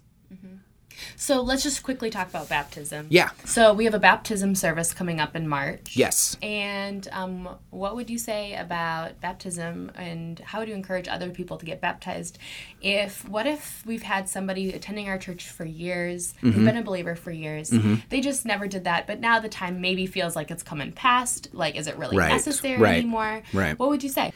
So 1.15 1.41
let's 1.41 1.63
just 1.63 1.83
quickly 1.83 2.09
talk 2.09 2.29
about 2.29 2.49
baptism. 2.49 3.07
Yeah. 3.09 3.29
So 3.45 3.73
we 3.73 3.85
have 3.85 3.93
a 3.93 3.99
baptism 3.99 4.55
service 4.55 4.93
coming 4.93 5.19
up 5.19 5.35
in 5.35 5.47
March. 5.47 5.95
Yes. 5.95 6.37
And 6.41 7.07
um, 7.11 7.49
what 7.69 7.95
would 7.95 8.09
you 8.09 8.17
say 8.17 8.55
about 8.55 9.19
baptism 9.21 9.91
and 9.95 10.39
how 10.39 10.59
would 10.59 10.69
you 10.69 10.75
encourage 10.75 11.07
other 11.07 11.29
people 11.29 11.57
to 11.57 11.65
get 11.65 11.81
baptized? 11.81 12.37
If 12.81 13.27
what 13.27 13.47
if 13.47 13.83
we've 13.85 14.03
had 14.03 14.27
somebody 14.29 14.71
attending 14.73 15.09
our 15.09 15.17
church 15.17 15.47
for 15.49 15.65
years, 15.65 16.33
Mm-hmm. 16.41 16.51
who've 16.51 16.65
been 16.65 16.77
a 16.77 16.83
believer 16.83 17.15
for 17.15 17.31
years, 17.31 17.71
they 18.09 18.21
just 18.21 18.45
never 18.45 18.67
did 18.67 18.85
that, 18.85 19.07
but 19.07 19.19
now 19.19 19.39
the 19.39 19.49
time 19.49 19.81
maybe 19.81 20.05
feels 20.05 20.35
like 20.35 20.49
it's 20.51 20.63
coming 20.63 20.91
past. 20.91 21.49
Like, 21.53 21.75
is 21.75 21.87
it 21.87 21.97
really 21.97 22.17
Right, 22.17 22.29
necessary 22.31 22.77
right, 22.81 22.97
anymore? 22.97 23.41
right. 23.53 23.77
What 23.77 23.89
would 23.89 24.03
you 24.03 24.09
say? 24.09 24.31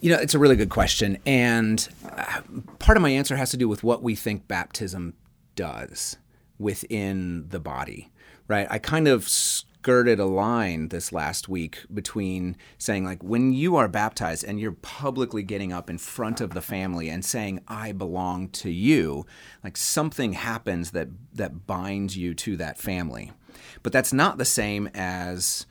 You 0.00 0.12
know, 0.12 0.18
it's 0.20 0.34
a 0.34 0.38
really 0.38 0.56
good 0.56 0.70
question. 0.70 1.18
And 1.26 1.86
uh, 2.04 2.42
part 2.78 2.96
of 2.96 3.02
my 3.02 3.10
answer 3.10 3.36
has 3.36 3.50
to 3.50 3.56
do 3.56 3.68
with 3.68 3.82
what 3.82 4.02
we 4.02 4.14
think 4.14 4.46
baptism 4.48 5.14
does 5.54 6.16
within 6.58 7.48
the 7.48 7.60
body, 7.60 8.10
right? 8.48 8.66
I 8.70 8.78
kind 8.78 9.08
of 9.08 9.28
skirted 9.28 10.20
a 10.20 10.26
line 10.26 10.88
this 10.88 11.10
last 11.10 11.48
week 11.48 11.78
between 11.92 12.56
saying, 12.76 13.04
like, 13.04 13.22
when 13.22 13.52
you 13.52 13.76
are 13.76 13.88
baptized 13.88 14.44
and 14.44 14.60
you're 14.60 14.72
publicly 14.72 15.42
getting 15.42 15.72
up 15.72 15.88
in 15.88 15.96
front 15.96 16.40
of 16.42 16.50
the 16.50 16.60
family 16.60 17.08
and 17.08 17.24
saying, 17.24 17.62
I 17.66 17.92
belong 17.92 18.50
to 18.50 18.70
you, 18.70 19.24
like 19.64 19.78
something 19.78 20.34
happens 20.34 20.90
that, 20.90 21.08
that 21.32 21.66
binds 21.66 22.16
you 22.16 22.34
to 22.34 22.58
that 22.58 22.76
family. 22.76 23.32
But 23.82 23.92
that's 23.92 24.12
not 24.12 24.36
the 24.36 24.44
same 24.44 24.90
as 24.94 25.66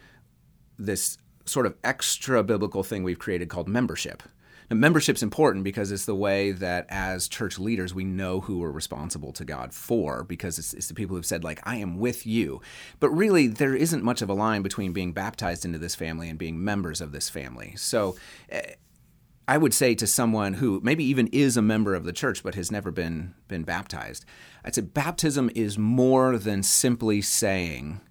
this 0.79 1.17
sort 1.45 1.67
of 1.67 1.75
extra 1.83 2.43
biblical 2.43 2.83
thing 2.83 3.03
we've 3.03 3.19
created 3.19 3.50
called 3.50 3.67
membership. 3.67 4.24
And 4.69 4.79
membership's 4.79 5.23
important 5.23 5.63
because 5.63 5.91
it's 5.91 6.05
the 6.05 6.15
way 6.15 6.51
that 6.51 6.85
as 6.89 7.27
church 7.27 7.57
leaders 7.57 7.93
we 7.93 8.03
know 8.03 8.41
who 8.41 8.59
we're 8.59 8.71
responsible 8.71 9.33
to 9.33 9.45
God 9.45 9.73
for 9.73 10.23
because 10.23 10.59
it's, 10.59 10.73
it's 10.73 10.88
the 10.88 10.93
people 10.93 11.15
who've 11.15 11.25
said 11.25 11.43
like 11.43 11.59
I 11.63 11.77
am 11.77 11.97
with 11.97 12.27
you. 12.27 12.61
But 12.99 13.09
really 13.09 13.47
there 13.47 13.75
isn't 13.75 14.03
much 14.03 14.21
of 14.21 14.29
a 14.29 14.33
line 14.33 14.61
between 14.61 14.93
being 14.93 15.11
baptized 15.11 15.65
into 15.65 15.79
this 15.79 15.95
family 15.95 16.29
and 16.29 16.38
being 16.38 16.63
members 16.63 17.01
of 17.01 17.11
this 17.11 17.29
family. 17.29 17.73
So 17.77 18.15
eh, 18.49 18.73
I 19.47 19.57
would 19.57 19.73
say 19.73 19.95
to 19.95 20.05
someone 20.05 20.53
who 20.53 20.79
maybe 20.83 21.03
even 21.05 21.25
is 21.27 21.57
a 21.57 21.61
member 21.63 21.95
of 21.95 22.03
the 22.03 22.13
church 22.13 22.43
but 22.43 22.53
has 22.53 22.71
never 22.71 22.91
been 22.91 23.33
been 23.47 23.63
baptized, 23.63 24.23
I'd 24.63 24.75
say 24.75 24.81
baptism 24.81 25.49
is 25.55 25.79
more 25.79 26.38
than 26.38 26.61
simply 26.61 27.21
saying 27.21 28.01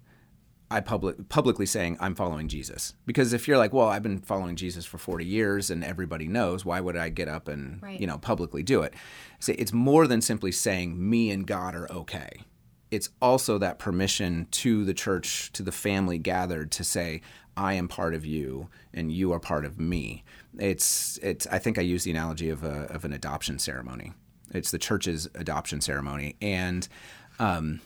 I 0.71 0.81
public 0.81 1.29
publicly 1.29 1.65
saying 1.65 1.97
I'm 1.99 2.13
following 2.15 2.47
Jesus. 2.47 2.93
Because 3.05 3.33
if 3.33 3.47
you're 3.47 3.57
like, 3.57 3.73
well, 3.73 3.87
I've 3.87 4.03
been 4.03 4.19
following 4.19 4.55
Jesus 4.55 4.85
for 4.85 4.97
40 4.97 5.25
years 5.25 5.69
and 5.71 5.83
everybody 5.83 6.27
knows, 6.27 6.63
why 6.63 6.79
would 6.79 6.95
I 6.95 7.09
get 7.09 7.27
up 7.27 7.47
and 7.47 7.81
Right. 7.81 7.99
you 7.99 8.05
know 8.07 8.17
publicly 8.17 8.61
do 8.63 8.81
it? 8.81 8.93
Say 9.39 9.53
it's 9.53 9.73
more 9.73 10.05
than 10.07 10.21
simply 10.21 10.51
saying 10.51 11.09
me 11.09 11.31
and 11.31 11.47
God 11.47 11.75
are 11.75 11.91
okay. 11.91 12.29
It's 12.91 13.09
also 13.21 13.57
that 13.59 13.77
permission 13.79 14.47
to 14.51 14.83
the 14.85 14.93
church, 14.95 15.51
to 15.53 15.63
the 15.63 15.71
family 15.71 16.17
gathered 16.17 16.71
to 16.71 16.83
say, 16.83 17.21
I 17.55 17.73
am 17.73 17.87
part 17.87 18.15
of 18.15 18.25
you 18.25 18.69
and 18.93 19.11
you 19.11 19.31
are 19.33 19.39
part 19.39 19.65
of 19.65 19.79
me. 19.79 20.23
It's 20.57 21.17
it's 21.21 21.45
I 21.47 21.59
think 21.59 21.77
I 21.77 21.81
use 21.81 22.03
the 22.03 22.11
analogy 22.11 22.49
of 22.49 22.63
a 22.63 22.83
of 22.91 23.05
an 23.05 23.13
adoption 23.13 23.59
ceremony. 23.59 24.13
It's 24.51 24.71
the 24.71 24.79
church's 24.79 25.27
adoption 25.35 25.81
ceremony. 25.81 26.35
And 26.41 26.87
um, 27.37 27.81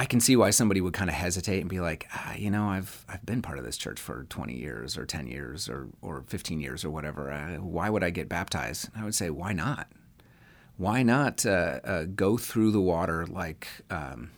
I 0.00 0.04
can 0.04 0.20
see 0.20 0.36
why 0.36 0.50
somebody 0.50 0.80
would 0.80 0.92
kind 0.92 1.10
of 1.10 1.16
hesitate 1.16 1.60
and 1.60 1.68
be 1.68 1.80
like, 1.80 2.06
ah, 2.14 2.34
you 2.34 2.50
know, 2.50 2.68
I've 2.68 3.04
I've 3.08 3.26
been 3.26 3.42
part 3.42 3.58
of 3.58 3.64
this 3.64 3.76
church 3.76 3.98
for 3.98 4.24
20 4.24 4.54
years 4.54 4.96
or 4.96 5.04
10 5.04 5.26
years 5.26 5.68
or 5.68 5.88
or 6.02 6.22
15 6.28 6.60
years 6.60 6.84
or 6.84 6.90
whatever. 6.90 7.32
Uh, 7.32 7.56
why 7.56 7.90
would 7.90 8.04
I 8.04 8.10
get 8.10 8.28
baptized? 8.28 8.90
I 8.96 9.04
would 9.04 9.14
say, 9.14 9.28
why 9.30 9.52
not? 9.52 9.88
Why 10.76 11.02
not 11.02 11.44
uh, 11.44 11.80
uh, 11.82 12.04
go 12.04 12.36
through 12.36 12.70
the 12.70 12.80
water 12.80 13.26
like? 13.26 13.66
Um, 13.90 14.30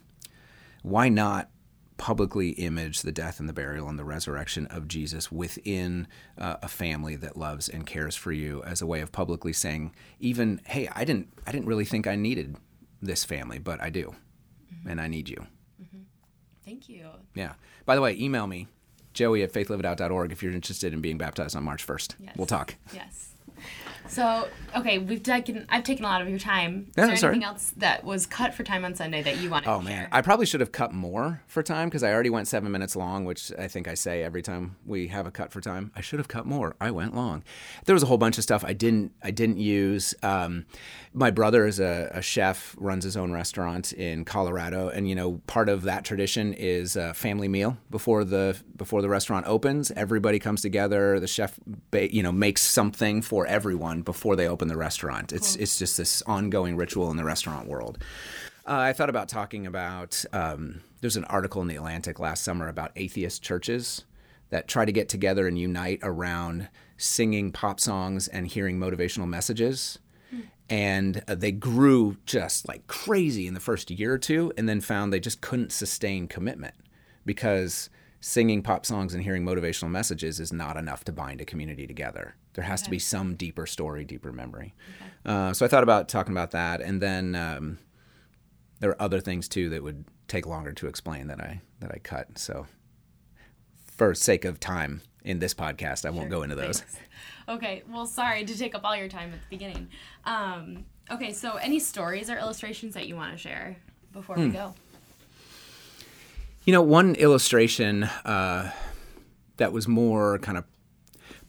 why 0.83 1.11
not 1.11 1.51
publicly 1.99 2.53
image 2.53 3.03
the 3.03 3.13
death 3.13 3.41
and 3.41 3.47
the 3.47 3.53
burial 3.53 3.87
and 3.87 3.99
the 3.99 4.05
resurrection 4.05 4.67
of 4.69 4.89
Jesus 4.89 5.31
within 5.31 6.09
uh, 6.39 6.57
a 6.63 6.69
family 6.69 7.15
that 7.15 7.37
loves 7.37 7.69
and 7.69 7.85
cares 7.85 8.17
for 8.17 8.33
you 8.33 8.63
as 8.63 8.81
a 8.81 8.87
way 8.87 9.03
of 9.03 9.13
publicly 9.13 9.53
saying, 9.53 9.95
even, 10.19 10.63
hey, 10.65 10.89
I 10.95 11.05
didn't 11.05 11.29
I 11.47 11.53
didn't 11.53 11.67
really 11.67 11.85
think 11.85 12.07
I 12.07 12.17
needed 12.17 12.57
this 13.03 13.23
family, 13.25 13.59
but 13.59 13.83
I 13.83 13.91
do, 13.91 14.15
and 14.87 15.01
I 15.01 15.09
need 15.09 15.29
you. 15.29 15.47
Mm-hmm. 15.83 16.03
Thank 16.65 16.89
you. 16.89 17.07
Yeah. 17.35 17.55
By 17.87 17.95
the 17.95 18.01
way, 18.01 18.17
email 18.19 18.47
me, 18.47 18.69
joey 19.13 19.43
at 19.43 19.53
faithliveitout.org 19.53 20.33
if 20.33 20.43
you're 20.43 20.53
interested 20.53 20.93
in 20.93 21.01
being 21.01 21.19
baptized 21.19 21.57
on 21.57 21.65
March 21.65 21.87
1st. 21.87 22.15
Yes. 22.21 22.35
We'll 22.37 22.47
talk. 22.47 22.77
Yes. 22.93 23.35
So, 24.09 24.49
okay, 24.77 24.99
we've 24.99 25.23
taken 25.23 25.67
I've 25.69 25.85
taken 25.85 26.05
a 26.05 26.09
lot 26.09 26.21
of 26.21 26.29
your 26.29 26.39
time. 26.39 26.87
Is 26.91 26.95
Yeah, 26.97 27.07
there 27.07 27.17
sorry. 27.17 27.33
anything 27.35 27.47
else 27.49 27.73
that 27.77 28.03
was 28.05 28.27
cut 28.27 28.55
for 28.55 28.65
time 28.65 28.85
on 28.85 28.95
Sunday 28.95 29.23
that 29.23 29.39
you 29.39 29.51
wanted 29.51 29.69
Oh 29.69 29.81
man. 29.81 30.09
I 30.11 30.21
probably 30.23 30.47
should 30.47 30.61
have 30.61 30.73
cut 30.73 30.93
more 30.93 31.43
for 31.47 31.63
time 31.63 31.89
because 31.89 32.03
I 32.03 32.13
already 32.13 32.31
went 32.31 32.49
seven 32.49 32.73
minutes 32.73 32.97
long, 32.97 33.25
which 33.25 33.53
I 33.59 33.69
think 33.69 33.87
I 33.87 33.95
say 33.95 34.23
every 34.25 34.43
time 34.43 34.77
we 34.85 35.09
have 35.09 35.27
a 35.27 35.31
cut 35.31 35.53
for 35.53 35.61
time. 35.61 35.93
I 35.95 36.01
should 36.01 36.19
have 36.19 36.29
cut 36.29 36.45
more. 36.47 36.75
I 36.81 36.91
went 36.91 37.15
long. 37.15 37.45
There 37.85 37.95
was 37.95 38.03
a 38.03 38.07
whole 38.07 38.19
bunch 38.19 38.37
of 38.39 38.45
stuff 38.45 38.65
I 38.65 38.73
didn't. 38.73 39.13
I 39.23 39.31
didn't 39.31 39.59
use. 39.59 40.15
Um, 40.23 40.67
my 41.13 41.31
brother 41.31 41.67
is 41.67 41.81
a, 41.81 42.11
a 42.13 42.23
chef, 42.23 42.77
runs 42.79 43.03
his 43.05 43.17
own 43.17 43.33
restaurant 43.33 43.93
in 43.93 44.25
Colorado, 44.25 44.89
and 44.89 45.09
you 45.09 45.15
know 45.15 45.41
part 45.47 45.69
of 45.69 45.83
that 45.83 46.05
tradition 46.05 46.53
is 46.55 46.97
a 46.97 47.15
family 47.15 47.49
meal 47.49 47.77
before 47.91 48.25
the 48.25 48.57
before 48.77 49.03
the 49.03 49.09
restaurant 49.09 49.47
opens. 49.47 49.91
Everybody 49.93 50.39
comes 50.39 50.63
together. 50.63 51.19
The 51.21 51.27
chef, 51.27 51.59
ba- 51.91 52.13
you 52.15 52.23
know, 52.23 52.33
makes 52.33 52.63
something 52.63 53.23
for 53.23 53.47
everyone 53.47 53.90
before 53.99 54.37
they 54.37 54.49
open 54.49 54.69
the 54.69 54.77
restaurant. 54.77 55.33
It's 55.33 55.57
it's 55.57 55.79
just 55.79 55.97
this 55.97 56.23
ongoing 56.23 56.77
ritual 56.77 57.11
in 57.11 57.17
the 57.17 57.25
restaurant 57.25 57.69
world. 57.69 57.99
Uh, 58.67 58.79
I 58.79 58.93
thought 58.93 59.11
about 59.11 59.29
talking 59.29 59.67
about. 59.67 60.25
Um, 60.33 60.83
there's 61.01 61.17
an 61.17 61.25
article 61.25 61.63
in 61.63 61.69
the 61.69 61.77
Atlantic 61.77 62.19
last 62.21 62.45
summer 62.45 62.69
about 62.69 62.93
atheist 62.95 63.43
churches 63.43 64.05
that 64.51 64.69
try 64.69 64.85
to 64.85 64.93
get 64.93 65.09
together 65.09 65.47
and 65.47 65.59
unite 65.59 66.01
around 66.03 66.69
singing 66.97 67.53
pop 67.53 67.81
songs 67.81 68.29
and 68.29 68.47
hearing 68.47 68.79
motivational 68.79 69.29
messages. 69.29 69.99
And 70.69 71.25
uh, 71.27 71.35
they 71.35 71.51
grew 71.51 72.17
just 72.27 72.69
like 72.69 72.87
crazy 72.87 73.49
in 73.49 73.55
the 73.55 73.61
first 73.61 73.91
year 73.91 74.13
or 74.15 74.19
two, 74.19 74.53
and 74.57 74.69
then 74.69 74.81
found 74.81 75.13
they 75.13 75.19
just 75.19 75.41
couldn't 75.41 75.73
sustain 75.73 76.29
commitment 76.29 76.75
because 77.27 77.91
singing 78.21 78.63
pop 78.63 78.85
songs 78.85 79.15
and 79.15 79.23
hearing 79.23 79.45
motivational 79.45 79.91
messages 79.91 80.41
is 80.41 80.53
not 80.53 80.77
enough 80.77 81.05
to 81.05 81.13
bind 81.13 81.41
a 81.41 81.45
community 81.45 81.87
together. 81.87 82.35
There 82.55 82.65
has 82.65 82.83
to 82.83 82.91
be 82.91 82.99
some 82.99 83.35
deeper 83.35 83.67
story, 83.67 84.05
deeper 84.05 84.33
memory. 84.33 84.75
Uh, 85.25 85.53
so 85.53 85.65
I 85.65 85.69
thought 85.69 85.83
about 85.83 86.09
talking 86.09 86.33
about 86.33 86.51
that, 86.51 86.81
and 86.81 87.01
then 87.01 87.35
um, 87.35 87.79
there 88.81 88.91
are 88.91 89.01
other 89.03 89.21
things 89.21 89.49
too 89.49 89.71
that 89.71 89.83
would 89.83 90.05
take 90.29 90.47
longer 90.47 90.73
to 90.73 90.87
explain 90.87 91.29
that 91.29 91.41
I 91.41 91.61
that 91.81 91.91
I 91.93 91.99
cut. 91.99 92.39
So 92.39 92.67
for 93.97 94.15
sake 94.15 94.45
of 94.45 94.61
time 94.61 95.03
in 95.25 95.39
this 95.39 95.55
podcast, 95.55 96.05
I 96.07 96.11
won't 96.11 96.31
go 96.31 96.43
into 96.43 96.57
those. 96.57 96.81
Thanks. 96.81 96.97
Okay, 97.49 97.83
well, 97.91 98.07
sorry 98.07 98.45
to 98.45 98.57
take 98.57 98.77
up 98.77 98.83
all 98.85 98.95
your 98.95 99.09
time 99.09 99.33
at 99.33 99.41
the 99.41 99.47
beginning. 99.51 99.89
Um, 100.25 100.85
okay, 101.11 101.33
so 101.33 101.57
any 101.57 101.81
stories 101.81 102.31
or 102.31 102.39
illustrations 102.39 102.95
that 102.95 103.09
you 103.09 103.17
want 103.17 103.33
to 103.33 103.37
share 103.37 103.77
before 104.13 104.37
Hmm. 104.37 104.43
we 104.43 104.49
go? 104.51 104.73
You 106.71 106.77
know, 106.77 106.83
one 106.83 107.17
illustration 107.17 108.05
uh, 108.05 108.71
that 109.57 109.73
was 109.73 109.89
more 109.89 110.39
kind 110.39 110.57
of 110.57 110.63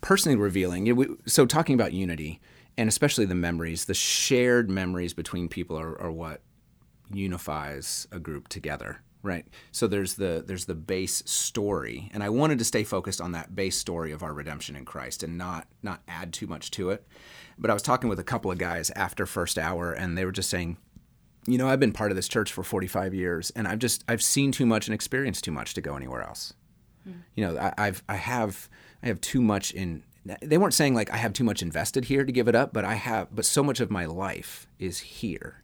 personally 0.01 0.35
revealing. 0.35 0.87
You 0.87 0.95
know, 0.95 0.97
we, 0.97 1.15
so, 1.27 1.45
talking 1.45 1.75
about 1.75 1.93
unity 1.93 2.41
and 2.75 2.89
especially 2.89 3.25
the 3.25 3.35
memories, 3.35 3.85
the 3.85 3.93
shared 3.93 4.67
memories 4.67 5.13
between 5.13 5.47
people 5.47 5.77
are, 5.77 5.95
are 6.01 6.11
what 6.11 6.41
unifies 7.13 8.07
a 8.11 8.17
group 8.17 8.47
together, 8.47 9.03
right? 9.21 9.45
So 9.71 9.85
there's 9.85 10.15
the 10.15 10.43
there's 10.43 10.65
the 10.65 10.73
base 10.73 11.21
story, 11.27 12.09
and 12.15 12.23
I 12.23 12.29
wanted 12.29 12.57
to 12.57 12.65
stay 12.65 12.83
focused 12.83 13.21
on 13.21 13.33
that 13.33 13.55
base 13.55 13.77
story 13.77 14.11
of 14.11 14.23
our 14.23 14.33
redemption 14.33 14.75
in 14.75 14.85
Christ 14.85 15.21
and 15.21 15.37
not 15.37 15.67
not 15.83 16.01
add 16.07 16.33
too 16.33 16.47
much 16.47 16.71
to 16.71 16.89
it. 16.89 17.07
But 17.59 17.69
I 17.69 17.75
was 17.75 17.83
talking 17.83 18.09
with 18.09 18.19
a 18.19 18.23
couple 18.23 18.51
of 18.51 18.57
guys 18.57 18.89
after 18.95 19.27
first 19.27 19.59
hour, 19.59 19.91
and 19.91 20.17
they 20.17 20.25
were 20.25 20.31
just 20.31 20.49
saying, 20.49 20.77
you 21.47 21.57
know, 21.57 21.67
I've 21.67 21.79
been 21.79 21.91
part 21.91 22.11
of 22.11 22.15
this 22.15 22.27
church 22.27 22.51
for 22.53 22.63
45 22.63 23.13
years, 23.13 23.51
and 23.55 23.67
I've 23.67 23.79
just 23.79 24.03
I've 24.07 24.21
seen 24.21 24.51
too 24.51 24.65
much 24.65 24.87
and 24.87 24.93
experienced 24.93 25.43
too 25.43 25.51
much 25.51 25.73
to 25.73 25.81
go 25.81 25.95
anywhere 25.95 26.21
else. 26.21 26.53
Hmm. 27.03 27.11
You 27.35 27.45
know, 27.45 27.57
I, 27.57 27.73
I've 27.77 28.03
I 28.07 28.15
have 28.15 28.69
I 29.01 29.07
have 29.07 29.21
too 29.21 29.41
much 29.41 29.71
in. 29.71 30.03
They 30.41 30.59
weren't 30.59 30.75
saying 30.75 30.93
like 30.93 31.11
I 31.11 31.17
have 31.17 31.33
too 31.33 31.43
much 31.43 31.63
invested 31.63 32.05
here 32.05 32.23
to 32.23 32.31
give 32.31 32.47
it 32.47 32.55
up, 32.55 32.73
but 32.73 32.85
I 32.85 32.93
have. 32.93 33.35
But 33.35 33.45
so 33.45 33.63
much 33.63 33.79
of 33.79 33.89
my 33.89 34.05
life 34.05 34.67
is 34.77 34.99
here 34.99 35.63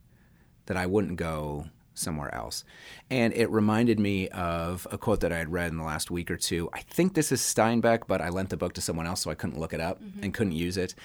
that 0.66 0.78
I 0.78 0.88
wouldn't 0.88 1.18
go 1.18 1.68
somewhere 1.98 2.34
else. 2.34 2.63
And 3.10 3.34
it 3.34 3.50
reminded 3.50 4.00
me 4.00 4.30
of 4.30 4.88
a 4.92 4.98
quote 4.98 5.22
that 5.22 5.32
I 5.32 5.38
had 5.38 5.51
read 5.51 5.72
in 5.72 5.77
the 5.77 5.84
last 5.84 6.12
week 6.12 6.30
or 6.30 6.38
two. 6.38 6.70
I 6.74 6.82
think 6.82 7.13
this 7.13 7.32
is 7.32 7.42
Steinbeck, 7.42 8.08
but 8.08 8.22
I 8.22 8.30
lent 8.30 8.50
the 8.50 8.58
book 8.58 8.74
to 8.74 8.82
someone 8.82 9.08
else, 9.08 9.22
so 9.22 9.32
I 9.32 9.36
couldn't 9.36 9.60
look 9.60 9.74
it 9.74 9.82
up 9.82 10.01
and 10.22 10.34
couldn't 10.34 10.54
use 10.54 10.77
it. 10.77 10.96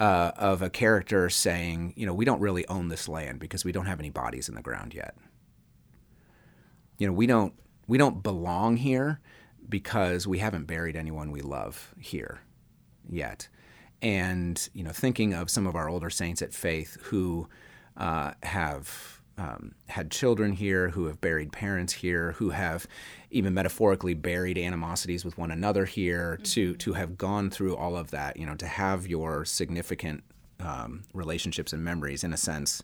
Uh, 0.00 0.32
of 0.36 0.60
a 0.60 0.68
character 0.68 1.30
saying, 1.30 1.94
you 1.96 2.04
know, 2.04 2.12
we 2.12 2.24
don't 2.24 2.40
really 2.40 2.66
own 2.66 2.88
this 2.88 3.08
land 3.08 3.38
because 3.38 3.64
we 3.64 3.70
don't 3.70 3.86
have 3.86 4.00
any 4.00 4.10
bodies 4.10 4.48
in 4.48 4.56
the 4.56 4.62
ground 4.62 4.92
yet. 4.92 5.14
You 6.98 7.06
know, 7.06 7.12
we 7.12 7.26
don't 7.26 7.54
we 7.86 7.96
don't 7.96 8.22
belong 8.22 8.76
here 8.76 9.20
because 9.68 10.26
we 10.26 10.38
haven't 10.38 10.64
buried 10.64 10.96
anyone 10.96 11.30
we 11.30 11.42
love 11.42 11.94
here 11.98 12.40
yet. 13.08 13.48
And 14.02 14.68
you 14.74 14.82
know, 14.82 14.90
thinking 14.90 15.32
of 15.32 15.48
some 15.48 15.66
of 15.66 15.76
our 15.76 15.88
older 15.88 16.10
saints 16.10 16.42
at 16.42 16.52
faith 16.52 16.98
who 17.02 17.48
uh, 17.96 18.32
have 18.42 19.13
um, 19.36 19.74
had 19.88 20.10
children 20.10 20.52
here, 20.52 20.90
who 20.90 21.06
have 21.06 21.20
buried 21.20 21.50
parents 21.52 21.92
here, 21.94 22.32
who 22.32 22.50
have 22.50 22.86
even 23.30 23.52
metaphorically 23.54 24.14
buried 24.14 24.56
animosities 24.58 25.24
with 25.24 25.36
one 25.36 25.50
another 25.50 25.84
here, 25.86 26.36
to 26.44 26.74
to 26.76 26.92
have 26.92 27.18
gone 27.18 27.50
through 27.50 27.76
all 27.76 27.96
of 27.96 28.10
that, 28.12 28.36
you 28.36 28.46
know, 28.46 28.54
to 28.56 28.66
have 28.66 29.06
your 29.06 29.44
significant 29.44 30.22
um, 30.60 31.02
relationships 31.12 31.72
and 31.72 31.82
memories, 31.82 32.22
in 32.22 32.32
a 32.32 32.36
sense, 32.36 32.82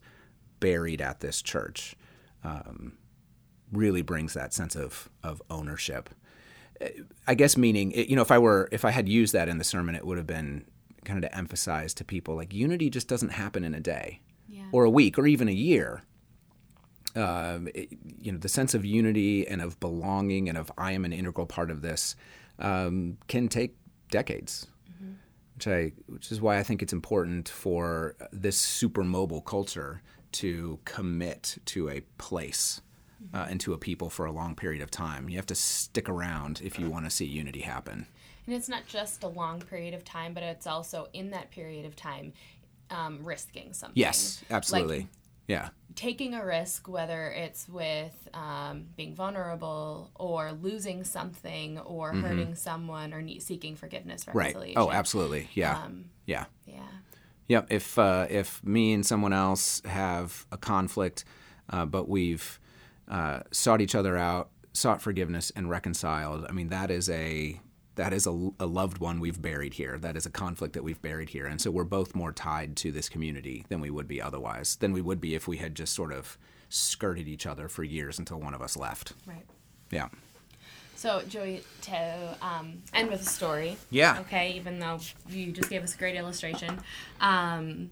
buried 0.58 1.00
at 1.00 1.20
this 1.20 1.40
church, 1.40 1.94
um, 2.42 2.94
really 3.72 4.02
brings 4.02 4.34
that 4.34 4.52
sense 4.52 4.74
of 4.74 5.08
of 5.22 5.40
ownership. 5.50 6.10
I 7.26 7.34
guess 7.34 7.56
meaning, 7.58 7.92
you 7.92 8.16
know, 8.16 8.22
if 8.22 8.30
I 8.30 8.38
were 8.38 8.68
if 8.72 8.84
I 8.84 8.90
had 8.90 9.08
used 9.08 9.34
that 9.34 9.48
in 9.48 9.58
the 9.58 9.64
sermon, 9.64 9.94
it 9.94 10.04
would 10.06 10.16
have 10.16 10.26
been 10.26 10.64
kind 11.04 11.22
of 11.22 11.30
to 11.30 11.36
emphasize 11.36 11.94
to 11.94 12.04
people 12.04 12.34
like 12.36 12.52
unity 12.52 12.90
just 12.90 13.06
doesn't 13.08 13.30
happen 13.30 13.64
in 13.64 13.74
a 13.74 13.80
day 13.80 14.20
Yeah. 14.48 14.64
or 14.72 14.84
a 14.84 14.90
week 14.90 15.18
or 15.18 15.26
even 15.26 15.48
a 15.48 15.52
year. 15.52 16.02
Um, 17.16 17.68
it- 17.74 17.90
you 18.18 18.30
know, 18.32 18.38
the 18.38 18.48
sense 18.48 18.74
of 18.74 18.84
unity 18.84 19.46
and 19.46 19.60
of 19.60 19.78
belonging 19.80 20.48
and 20.48 20.56
of 20.56 20.70
I 20.78 20.92
am 20.92 21.04
an 21.04 21.12
integral 21.12 21.46
part 21.46 21.70
of 21.70 21.82
this 21.82 22.14
um, 22.58 23.18
can 23.28 23.48
take 23.48 23.76
decades. 24.10 24.66
Which 25.54 25.68
I, 25.68 25.92
which 26.06 26.32
is 26.32 26.40
why 26.40 26.58
I 26.58 26.62
think 26.62 26.80
it's 26.82 26.92
important 26.94 27.46
for 27.46 28.16
this 28.32 28.56
super 28.56 29.04
mobile 29.04 29.42
culture 29.42 30.00
to 30.32 30.78
commit 30.86 31.58
to 31.66 31.90
a 31.90 32.00
place 32.16 32.80
uh, 33.34 33.46
and 33.50 33.60
to 33.60 33.74
a 33.74 33.78
people 33.78 34.08
for 34.08 34.24
a 34.24 34.32
long 34.32 34.54
period 34.54 34.80
of 34.80 34.90
time. 34.90 35.28
You 35.28 35.36
have 35.36 35.44
to 35.46 35.54
stick 35.54 36.08
around 36.08 36.62
if 36.64 36.78
you 36.78 36.88
want 36.88 37.04
to 37.04 37.10
see 37.10 37.26
unity 37.26 37.60
happen. 37.60 38.06
And 38.46 38.54
it's 38.54 38.70
not 38.70 38.86
just 38.86 39.22
a 39.22 39.28
long 39.28 39.60
period 39.60 39.92
of 39.92 40.02
time, 40.02 40.32
but 40.32 40.42
it's 40.42 40.66
also 40.66 41.08
in 41.12 41.30
that 41.32 41.50
period 41.50 41.84
of 41.84 41.94
time 41.94 42.32
um, 42.88 43.18
risking 43.22 43.74
something. 43.74 44.00
Yes, 44.00 44.42
absolutely. 44.50 45.00
Like, 45.00 45.08
yeah. 45.50 45.68
taking 45.96 46.34
a 46.34 46.44
risk, 46.44 46.88
whether 46.88 47.30
it's 47.30 47.68
with 47.68 48.28
um, 48.32 48.86
being 48.96 49.14
vulnerable 49.14 50.10
or 50.14 50.52
losing 50.52 51.04
something 51.04 51.78
or 51.80 52.12
hurting 52.12 52.54
someone 52.54 53.12
or 53.12 53.20
ne- 53.20 53.40
seeking 53.40 53.76
forgiveness, 53.76 54.24
Mm-hmm. 54.24 54.38
Right. 54.38 54.74
Oh, 54.76 54.90
absolutely. 54.90 55.48
Yeah. 55.54 55.76
Um, 55.76 56.06
yeah. 56.26 56.44
Yeah. 56.66 56.86
Yep. 57.48 57.66
If 57.70 57.98
uh, 57.98 58.26
if 58.30 58.62
me 58.64 58.92
and 58.92 59.04
someone 59.04 59.32
else 59.32 59.82
have 59.84 60.46
a 60.52 60.56
conflict, 60.56 61.24
uh, 61.68 61.84
but 61.84 62.08
we've 62.08 62.60
uh, 63.08 63.40
sought 63.50 63.80
each 63.80 63.96
other 63.96 64.16
out, 64.16 64.50
sought 64.72 65.02
forgiveness, 65.02 65.50
and 65.56 65.68
reconciled, 65.68 66.46
I 66.48 66.52
mean 66.52 66.68
that 66.68 66.90
is 66.92 67.10
a 67.10 67.60
that 68.00 68.14
is 68.14 68.26
a, 68.26 68.50
a 68.58 68.64
loved 68.64 68.96
one 68.96 69.20
we've 69.20 69.42
buried 69.42 69.74
here. 69.74 69.98
That 69.98 70.16
is 70.16 70.24
a 70.24 70.30
conflict 70.30 70.72
that 70.72 70.82
we've 70.82 71.02
buried 71.02 71.28
here, 71.28 71.44
and 71.44 71.60
so 71.60 71.70
we're 71.70 71.84
both 71.84 72.14
more 72.14 72.32
tied 72.32 72.74
to 72.76 72.90
this 72.90 73.10
community 73.10 73.66
than 73.68 73.78
we 73.78 73.90
would 73.90 74.08
be 74.08 74.22
otherwise. 74.22 74.76
Than 74.76 74.94
we 74.94 75.02
would 75.02 75.20
be 75.20 75.34
if 75.34 75.46
we 75.46 75.58
had 75.58 75.74
just 75.74 75.92
sort 75.92 76.10
of 76.10 76.38
skirted 76.70 77.28
each 77.28 77.46
other 77.46 77.68
for 77.68 77.84
years 77.84 78.18
until 78.18 78.40
one 78.40 78.54
of 78.54 78.62
us 78.62 78.74
left. 78.74 79.12
Right. 79.26 79.44
Yeah. 79.90 80.08
So, 80.96 81.22
Joey, 81.28 81.62
to 81.82 82.38
um, 82.40 82.82
end 82.94 83.10
with 83.10 83.20
a 83.20 83.26
story. 83.26 83.76
Yeah. 83.90 84.20
Okay, 84.20 84.52
even 84.52 84.78
though 84.78 85.00
you 85.28 85.52
just 85.52 85.68
gave 85.68 85.82
us 85.82 85.94
a 85.94 85.98
great 85.98 86.16
illustration. 86.16 86.80
Um, 87.20 87.90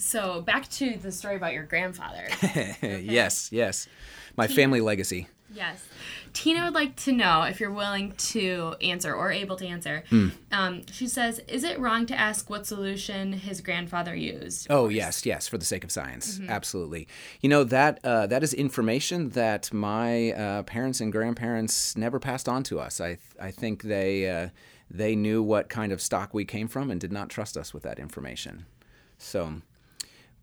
so, 0.00 0.40
back 0.40 0.68
to 0.70 0.96
the 0.96 1.12
story 1.12 1.36
about 1.36 1.52
your 1.52 1.64
grandfather. 1.64 2.26
yes. 2.82 3.50
Yes. 3.52 3.86
My 4.36 4.46
family 4.46 4.80
legacy. 4.80 5.28
yes. 5.52 5.84
Tina 6.32 6.64
would 6.64 6.74
like 6.74 6.94
to 6.96 7.12
know 7.12 7.42
if 7.42 7.58
you're 7.58 7.72
willing 7.72 8.12
to 8.12 8.76
answer 8.80 9.12
or 9.12 9.32
able 9.32 9.56
to 9.56 9.66
answer. 9.66 10.04
Hmm. 10.08 10.28
Um, 10.52 10.82
she 10.92 11.08
says, 11.08 11.40
Is 11.48 11.64
it 11.64 11.78
wrong 11.80 12.06
to 12.06 12.14
ask 12.18 12.48
what 12.48 12.66
solution 12.66 13.32
his 13.32 13.60
grandfather 13.60 14.14
used? 14.14 14.68
Oh 14.70 14.88
yes, 14.88 15.26
yes, 15.26 15.48
for 15.48 15.58
the 15.58 15.64
sake 15.64 15.82
of 15.84 15.90
science, 15.90 16.38
Mm-hmm. 16.38 16.50
absolutely. 16.50 17.08
You 17.40 17.48
know 17.48 17.64
that 17.64 17.98
uh, 18.04 18.28
that 18.28 18.42
is 18.44 18.54
information 18.54 19.30
that 19.30 19.72
my 19.72 20.30
uh, 20.32 20.62
parents 20.62 21.00
and 21.00 21.10
grandparents 21.10 21.96
never 21.96 22.20
passed 22.20 22.48
on 22.48 22.62
to 22.64 22.78
us. 22.78 23.00
I 23.00 23.18
I 23.40 23.50
think 23.50 23.82
they 23.82 24.30
uh, 24.30 24.48
they 24.88 25.16
knew 25.16 25.42
what 25.42 25.68
kind 25.68 25.90
of 25.92 26.00
stock 26.00 26.32
we 26.32 26.44
came 26.44 26.68
from 26.68 26.90
and 26.92 27.00
did 27.00 27.12
not 27.12 27.28
trust 27.28 27.56
us 27.56 27.74
with 27.74 27.82
that 27.82 27.98
information. 27.98 28.66
So, 29.18 29.62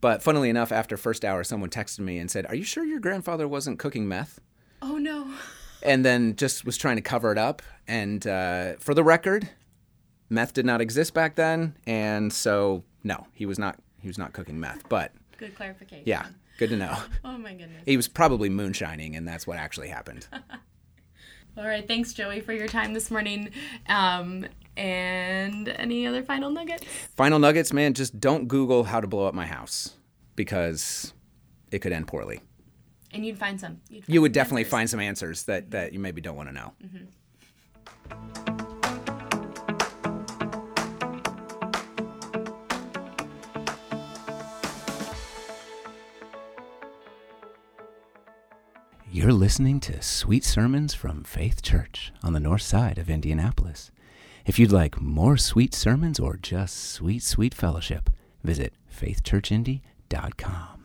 but 0.02 0.22
funnily 0.24 0.50
enough, 0.50 0.72
after 0.72 0.98
first 0.98 1.24
hour, 1.26 1.44
someone 1.44 1.70
texted 1.70 2.00
me 2.00 2.18
and 2.18 2.30
said, 2.30 2.46
"Are 2.48 2.56
you 2.56 2.64
sure 2.64 2.84
your 2.84 3.00
grandfather 3.00 3.48
wasn't 3.48 3.80
cooking 3.80 4.08
meth?" 4.08 4.40
Oh, 4.82 4.98
no. 4.98 5.28
and 5.84 6.06
then 6.06 6.36
just 6.36 6.66
was 6.66 6.78
trying 6.78 6.98
to 6.98 7.02
cover 7.02 7.32
it 7.32 7.38
up. 7.38 7.62
And 7.88 8.26
uh, 8.28 8.74
for 8.80 8.94
the 8.94 9.04
record, 9.04 9.50
meth 10.30 10.54
did 10.54 10.66
not 10.66 10.82
exist 10.82 11.14
back 11.14 11.36
then, 11.36 11.76
and 11.88 12.32
so 12.32 12.84
no, 13.04 13.28
he 13.34 13.46
was 13.46 13.58
not. 13.58 13.80
He 14.00 14.08
was 14.08 14.18
not 14.18 14.34
cooking 14.34 14.60
meth. 14.60 14.88
But 14.90 15.14
Good 15.38 15.56
clarification. 15.56 16.04
yeah, 16.06 16.28
good 16.60 16.70
to 16.70 16.78
know. 16.78 16.98
Oh, 17.26 17.38
my 17.38 17.52
goodness. 17.54 17.84
He 17.86 17.98
was 17.98 18.08
probably 18.08 18.50
moonshining, 18.50 19.16
and 19.16 19.28
that's 19.28 19.46
what 19.48 19.58
actually 19.58 19.88
happened. 19.90 20.28
All 21.58 21.66
right. 21.66 21.88
Thanks, 21.88 22.14
Joey, 22.14 22.40
for 22.42 22.54
your 22.54 22.68
time 22.68 22.94
this 22.94 23.10
morning. 23.10 23.50
Um, 23.88 24.46
and 24.76 25.68
any 25.70 26.06
other 26.06 26.22
final 26.22 26.52
nuggets? 26.52 26.86
Final 27.16 27.40
nuggets, 27.40 27.74
man. 27.74 27.94
Just 27.96 28.20
don't 28.20 28.48
Google 28.48 28.84
how 28.84 29.02
to 29.02 29.08
blow 29.08 29.26
up 29.26 29.34
my 29.34 29.48
house 29.48 29.96
because 30.36 31.14
it 31.72 31.80
could 31.80 31.92
end 31.92 32.08
poorly. 32.08 32.42
And 33.12 33.26
you'd 33.26 33.40
find 33.40 33.60
some. 33.60 33.82
You'd 33.90 34.06
find 34.06 34.14
You 34.14 34.22
would 34.22 34.30
some 34.32 34.34
definitely 34.34 34.62
answers. 34.62 34.72
find 34.72 34.90
some 34.90 35.00
answers 35.00 35.44
that, 35.44 35.72
that 35.72 35.94
you 35.94 36.00
maybe 36.00 36.22
don't 36.22 36.36
want 36.36 36.50
to 36.50 36.54
know. 36.54 36.74
You're 49.18 49.34
listening 49.34 49.80
to 49.80 50.00
Sweet 50.00 50.44
Sermons 50.44 50.94
from 50.94 51.24
Faith 51.24 51.64
Church 51.64 52.14
on 52.22 52.34
the 52.34 52.40
north 52.40 52.62
side 52.62 53.00
of 53.00 53.10
Indianapolis. 53.10 53.90
If 54.46 54.60
you'd 54.60 54.72
like 54.72 55.02
more 55.02 55.38
sweet 55.38 55.74
sermons 55.74 56.20
or 56.20 56.38
just 56.38 56.92
sweet, 56.92 57.24
sweet 57.24 57.56
fellowship, 57.56 58.12
visit 58.44 58.74
faithchurchindy.com. 58.96 60.77